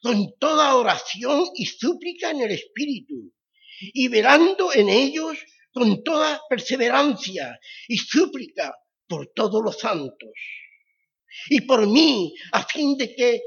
con 0.00 0.32
toda 0.38 0.76
oración 0.76 1.44
y 1.54 1.66
súplica 1.66 2.30
en 2.30 2.42
el 2.42 2.52
Espíritu, 2.52 3.34
y 3.80 4.06
velando 4.08 4.72
en 4.72 4.88
ellos 4.88 5.36
con 5.72 6.04
toda 6.04 6.40
perseverancia 6.48 7.58
y 7.88 7.96
súplica 7.98 8.74
por 9.08 9.26
todos 9.34 9.60
los 9.62 9.78
santos. 9.78 10.30
Y 11.48 11.62
por 11.62 11.86
mí, 11.86 12.34
a 12.52 12.62
fin 12.64 12.96
de 12.96 13.14
que 13.14 13.42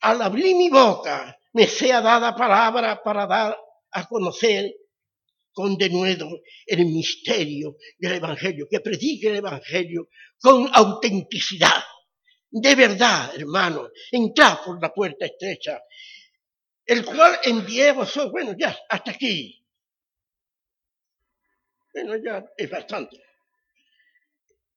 al 0.00 0.20
abrir 0.22 0.56
mi 0.56 0.68
boca 0.68 1.38
me 1.52 1.66
sea 1.66 2.00
dada 2.00 2.34
palabra 2.34 3.02
para 3.02 3.26
dar 3.26 3.58
a 3.92 4.06
conocer 4.06 4.74
con 5.52 5.76
denuedo 5.76 6.28
el 6.66 6.86
misterio 6.86 7.76
del 7.98 8.14
Evangelio, 8.14 8.66
que 8.70 8.80
predique 8.80 9.28
el 9.28 9.36
Evangelio 9.36 10.08
con 10.40 10.68
autenticidad 10.72 11.82
de 12.52 12.74
verdad, 12.74 13.34
hermano, 13.34 13.90
entrad 14.10 14.62
por 14.62 14.80
la 14.80 14.92
puerta 14.92 15.24
estrecha, 15.24 15.82
el 16.84 17.02
cual 17.02 17.38
envié 17.44 17.92
vosotros, 17.92 18.30
bueno, 18.30 18.54
ya, 18.58 18.78
hasta 18.90 19.12
aquí. 19.12 19.66
Bueno, 21.94 22.16
ya 22.22 22.44
es 22.54 22.68
bastante. 22.68 23.24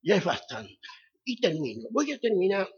Ya 0.03 0.15
es 0.15 0.23
bastante. 0.23 0.79
Y 1.25 1.41
termino. 1.41 1.87
Voy 1.91 2.11
a 2.11 2.19
terminar. 2.19 2.69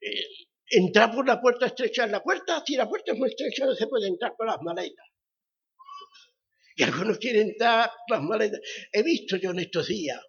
Eh, 0.00 0.24
entrar 0.70 1.14
por 1.14 1.26
la 1.26 1.40
puerta 1.40 1.66
estrecha. 1.66 2.06
La 2.06 2.22
puerta, 2.22 2.62
si 2.66 2.76
la 2.76 2.88
puerta 2.88 3.12
es 3.12 3.18
muy 3.18 3.28
estrecha, 3.28 3.66
no 3.66 3.74
se 3.74 3.86
puede 3.86 4.08
entrar 4.08 4.34
por 4.36 4.46
las 4.46 4.60
maletas. 4.62 5.06
Y 6.74 6.82
algunos 6.82 7.18
quieren 7.18 7.50
entrar 7.50 7.90
por 8.06 8.18
las 8.18 8.26
maletas. 8.26 8.60
He 8.92 9.02
visto 9.02 9.36
yo 9.36 9.50
en 9.50 9.60
estos 9.60 9.88
días, 9.88 10.20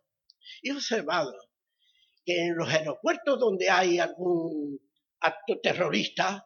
he 0.62 0.72
observado 0.72 1.34
que 2.26 2.46
en 2.46 2.56
los 2.56 2.70
aeropuertos 2.70 3.40
donde 3.40 3.70
hay 3.70 4.00
algún 4.00 4.80
acto 5.20 5.60
terrorista, 5.62 6.46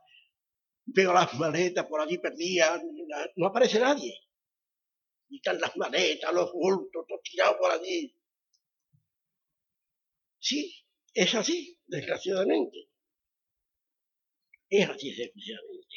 veo 0.86 1.14
las 1.14 1.34
maletas 1.36 1.86
por 1.86 2.02
allí 2.02 2.18
perdidas, 2.18 2.82
no 3.36 3.48
aparece 3.48 3.80
nadie. 3.80 4.14
Y 5.30 5.38
están 5.38 5.60
las 5.60 5.76
maletas, 5.78 6.34
los 6.34 6.52
bultos, 6.52 7.06
todo 7.08 7.20
tirado 7.24 7.58
por 7.58 7.72
allí. 7.72 8.14
Sí, 10.42 10.76
es 11.14 11.34
así, 11.36 11.78
desgraciadamente. 11.88 12.90
Es 14.70 14.90
así, 14.90 15.16
desgraciadamente. 15.16 15.96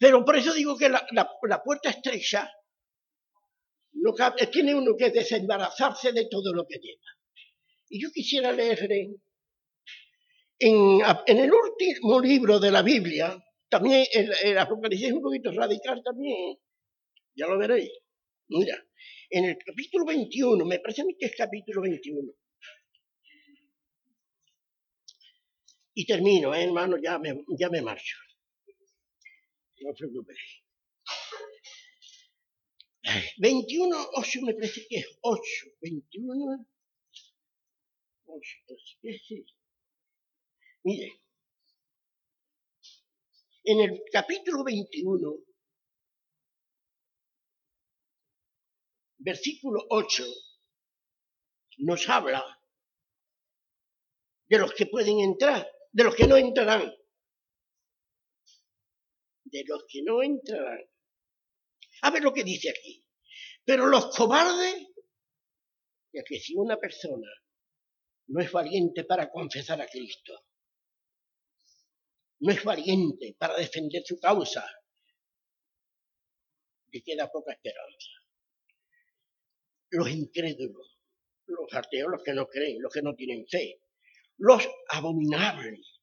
Pero 0.00 0.24
por 0.24 0.36
eso 0.36 0.52
digo 0.54 0.76
que 0.76 0.88
la, 0.88 1.06
la 1.12 1.62
puerta 1.62 1.90
estrecha 1.90 2.50
tiene 4.50 4.74
uno 4.74 4.96
que 4.96 5.10
desembarazarse 5.10 6.12
de 6.12 6.26
todo 6.28 6.52
lo 6.52 6.66
que 6.66 6.78
lleva. 6.78 7.02
Y 7.88 8.02
yo 8.02 8.10
quisiera 8.10 8.52
leerle 8.52 9.16
en, 10.58 11.00
en 11.26 11.38
el 11.38 11.50
último 11.52 12.20
libro 12.20 12.58
de 12.58 12.70
la 12.70 12.82
Biblia, 12.82 13.36
también 13.68 14.06
el, 14.12 14.32
el 14.44 14.58
Apocalipsis 14.58 15.08
es 15.08 15.14
un 15.14 15.22
poquito 15.22 15.50
radical 15.52 16.02
también, 16.02 16.56
ya 17.34 17.46
lo 17.46 17.58
veréis. 17.58 17.90
Mira, 18.48 18.76
en 19.30 19.46
el 19.46 19.56
capítulo 19.58 20.04
21, 20.04 20.64
me 20.64 20.78
parece 20.78 21.02
a 21.02 21.04
mí 21.04 21.16
que 21.18 21.26
es 21.26 21.34
capítulo 21.36 21.82
21. 21.82 22.32
Y 25.94 26.06
termino, 26.06 26.54
¿eh, 26.54 26.64
hermano, 26.64 26.96
ya 27.02 27.18
me, 27.18 27.44
ya 27.58 27.68
me 27.68 27.82
marcho. 27.82 28.16
No 29.80 29.90
os 29.90 29.98
preocupéis. 29.98 30.62
21, 33.38 34.08
8 34.14 34.40
me 34.42 34.54
parece 34.54 34.86
que 34.88 34.96
es 34.96 35.18
8, 35.20 35.42
21, 35.80 36.66
Mire, 40.84 41.20
en 43.64 43.80
el 43.80 44.02
capítulo 44.10 44.64
21, 44.64 45.36
versículo 49.18 49.84
8, 49.90 50.24
nos 51.78 52.08
habla 52.08 52.42
de 54.46 54.58
los 54.58 54.72
que 54.74 54.86
pueden 54.86 55.20
entrar, 55.20 55.66
de 55.92 56.04
los 56.04 56.14
que 56.14 56.26
no 56.26 56.36
entrarán, 56.36 56.92
de 59.44 59.64
los 59.66 59.84
que 59.88 60.02
no 60.02 60.22
entrarán. 60.22 60.84
A 62.02 62.10
ver 62.10 62.22
lo 62.22 62.32
que 62.32 62.42
dice 62.42 62.70
aquí. 62.70 63.04
Pero 63.64 63.86
los 63.86 64.14
cobardes, 64.16 64.88
ya 66.12 66.22
que 66.24 66.40
si 66.40 66.56
una 66.56 66.76
persona 66.78 67.28
no 68.28 68.40
es 68.40 68.50
valiente 68.50 69.04
para 69.04 69.30
confesar 69.30 69.80
a 69.80 69.86
Cristo. 69.86 70.32
No 72.40 72.52
es 72.52 72.64
valiente 72.64 73.36
para 73.38 73.56
defender 73.56 74.02
su 74.04 74.18
causa. 74.18 74.64
Le 76.90 77.02
queda 77.02 77.30
poca 77.30 77.52
esperanza. 77.52 78.10
Los 79.90 80.10
incrédulos, 80.10 80.98
los 81.46 81.72
ateos, 81.72 82.10
los 82.10 82.22
que 82.22 82.32
no 82.32 82.48
creen, 82.48 82.80
los 82.80 82.92
que 82.92 83.02
no 83.02 83.14
tienen 83.14 83.46
fe, 83.46 83.80
los 84.38 84.68
abominables, 84.88 86.00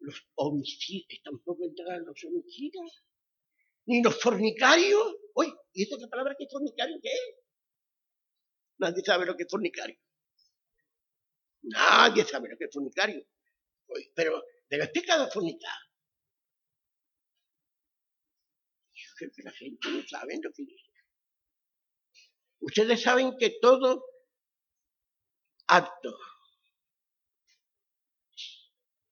los 0.00 0.22
homicidas, 0.36 1.18
tampoco 1.24 1.64
entrarán 1.64 2.04
los 2.04 2.22
homicidas, 2.24 3.04
ni 3.86 4.02
los 4.02 4.20
fornicarios. 4.20 5.16
Uy, 5.34 5.52
¿y 5.72 5.82
esta 5.82 6.08
palabra 6.08 6.34
que 6.36 6.44
es 6.44 6.52
fornicario 6.52 6.98
qué 7.02 7.08
es? 7.08 7.36
Nadie 8.78 9.02
sabe 9.04 9.26
lo 9.26 9.36
que 9.36 9.42
es 9.42 9.50
fornicario. 9.50 9.98
Nadie 11.62 12.24
sabe 12.24 12.48
lo 12.48 12.56
que 12.56 12.64
es 12.64 12.70
fornicario. 12.72 13.26
Uy, 13.88 14.12
pero, 14.14 14.44
pero 14.68 14.84
es 14.84 14.90
pecado 14.90 15.28
fornicar. 15.30 15.78
Yo 18.92 19.10
creo 19.16 19.30
que 19.34 19.42
la 19.42 19.52
gente 19.52 19.90
no 19.90 20.02
sabe 20.06 20.38
lo 20.42 20.52
que 20.52 20.62
dice. 20.64 20.88
Ustedes 22.60 23.02
saben 23.02 23.36
que 23.38 23.58
todo 23.60 24.04
acto 25.66 26.18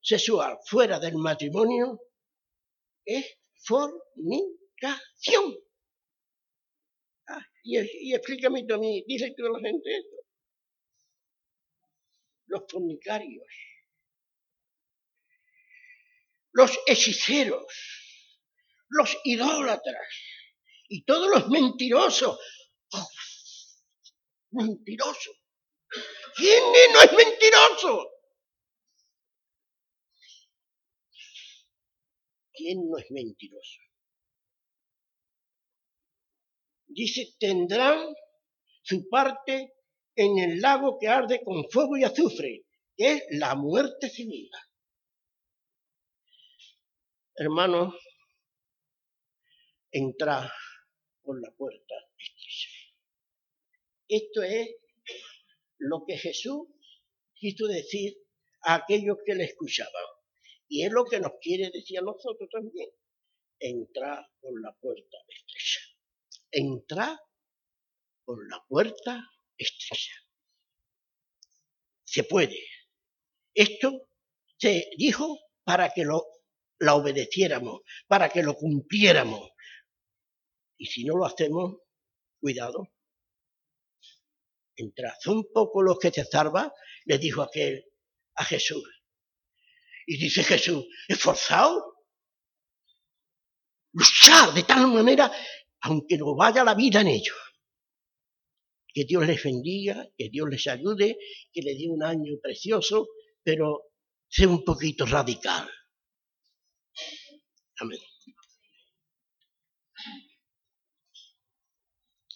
sexual 0.07 0.57
fuera 0.64 1.00
del 1.00 1.16
matrimonio 1.16 2.00
es 3.04 3.26
fornicación. 3.64 5.57
Ah, 7.28 7.44
y, 7.64 8.14
explícame 8.14 8.64
tú 8.66 8.74
a 8.74 8.78
dice 8.78 9.34
toda 9.36 9.50
la 9.50 9.68
gente 9.68 9.96
esto. 9.96 10.16
Los 12.46 12.62
fornicarios, 12.70 13.48
los 16.52 16.78
hechiceros, 16.86 17.66
los 18.88 19.16
idólatras 19.24 20.09
y 20.88 21.04
todos 21.04 21.28
los 21.28 21.48
mentirosos. 21.48 22.38
Oh, 22.92 23.09
mentiroso. 24.52 25.32
¿Quién 26.36 26.62
no 26.92 27.02
es 27.02 27.12
mentiroso? 27.12 28.15
¿Quién 32.57 32.88
no 32.88 32.96
es 32.96 33.11
mentiroso? 33.11 33.80
Dice, 36.86 37.36
tendrán 37.38 38.14
su 38.82 39.09
parte 39.09 39.74
en 40.14 40.38
el 40.38 40.61
lago 40.61 40.98
que 40.98 41.09
arde 41.09 41.42
con 41.44 41.68
fuego 41.70 41.98
y 41.98 42.04
azufre, 42.04 42.64
que 42.96 43.12
es 43.12 43.22
la 43.30 43.54
muerte 43.54 44.09
civil. 44.09 44.50
Hermano, 47.34 47.92
entra 49.90 50.50
por 51.22 51.40
la 51.42 51.50
puerta 51.50 51.94
Esto 54.09 54.42
es 54.42 54.70
lo 55.78 56.04
que 56.07 56.16
Jesús 56.16 56.68
quiso 57.34 57.66
decir 57.66 58.16
a 58.62 58.76
aquellos 58.76 59.18
que 59.26 59.34
le 59.34 59.44
escuchaban. 59.44 60.15
Y 60.68 60.84
es 60.84 60.92
lo 60.92 61.04
que 61.04 61.20
nos 61.20 61.32
quiere 61.40 61.70
decir 61.70 61.98
a 61.98 62.02
nosotros 62.02 62.48
también. 62.50 62.90
Entra 63.58 64.28
por 64.40 64.60
la 64.60 64.72
puerta 64.74 65.16
estrecha. 65.28 65.80
Entra 66.50 67.20
por 68.24 68.48
la 68.50 68.64
puerta 68.68 69.30
estrecha. 69.56 70.14
Se 72.04 72.24
puede. 72.24 72.58
Esto 73.54 74.08
se 74.58 74.90
dijo 74.96 75.38
para 75.64 75.90
que 75.90 76.04
lo, 76.04 76.24
la 76.78 76.94
obedeciéramos, 76.94 77.80
para 78.06 78.28
que 78.28 78.42
lo 78.42 78.54
cumpliéramos. 78.54 79.50
Y 80.78 80.86
si 80.86 81.04
no 81.04 81.16
lo 81.16 81.24
hacemos, 81.24 81.76
cuidado. 82.40 82.88
Entrad. 84.76 85.14
un 85.26 85.50
poco 85.52 85.82
los 85.82 85.98
que 85.98 86.10
se 86.10 86.24
salvan, 86.24 86.70
le 87.06 87.18
dijo 87.18 87.42
aquel 87.42 87.84
a 88.34 88.44
Jesús. 88.44 88.95
Y 90.07 90.18
dice 90.18 90.44
Jesús, 90.44 90.86
esforzado, 91.09 91.96
luchar 93.92 94.54
de 94.54 94.62
tal 94.62 94.86
manera, 94.88 95.32
aunque 95.80 96.16
no 96.16 96.36
vaya 96.36 96.62
la 96.62 96.74
vida 96.74 97.00
en 97.00 97.09
ellos. 97.09 97.36
Que 98.86 99.04
Dios 99.04 99.26
les 99.26 99.42
bendiga, 99.42 100.09
que 100.16 100.28
Dios 100.30 100.48
les 100.48 100.66
ayude, 100.68 101.18
que 101.52 101.61
les 101.61 101.76
dé 101.76 101.88
un 101.88 102.02
año 102.02 102.38
precioso, 102.40 103.09
pero 103.42 103.82
sea 104.28 104.48
un 104.48 104.64
poquito 104.64 105.04
radical. 105.04 105.68
Amén. 107.78 108.00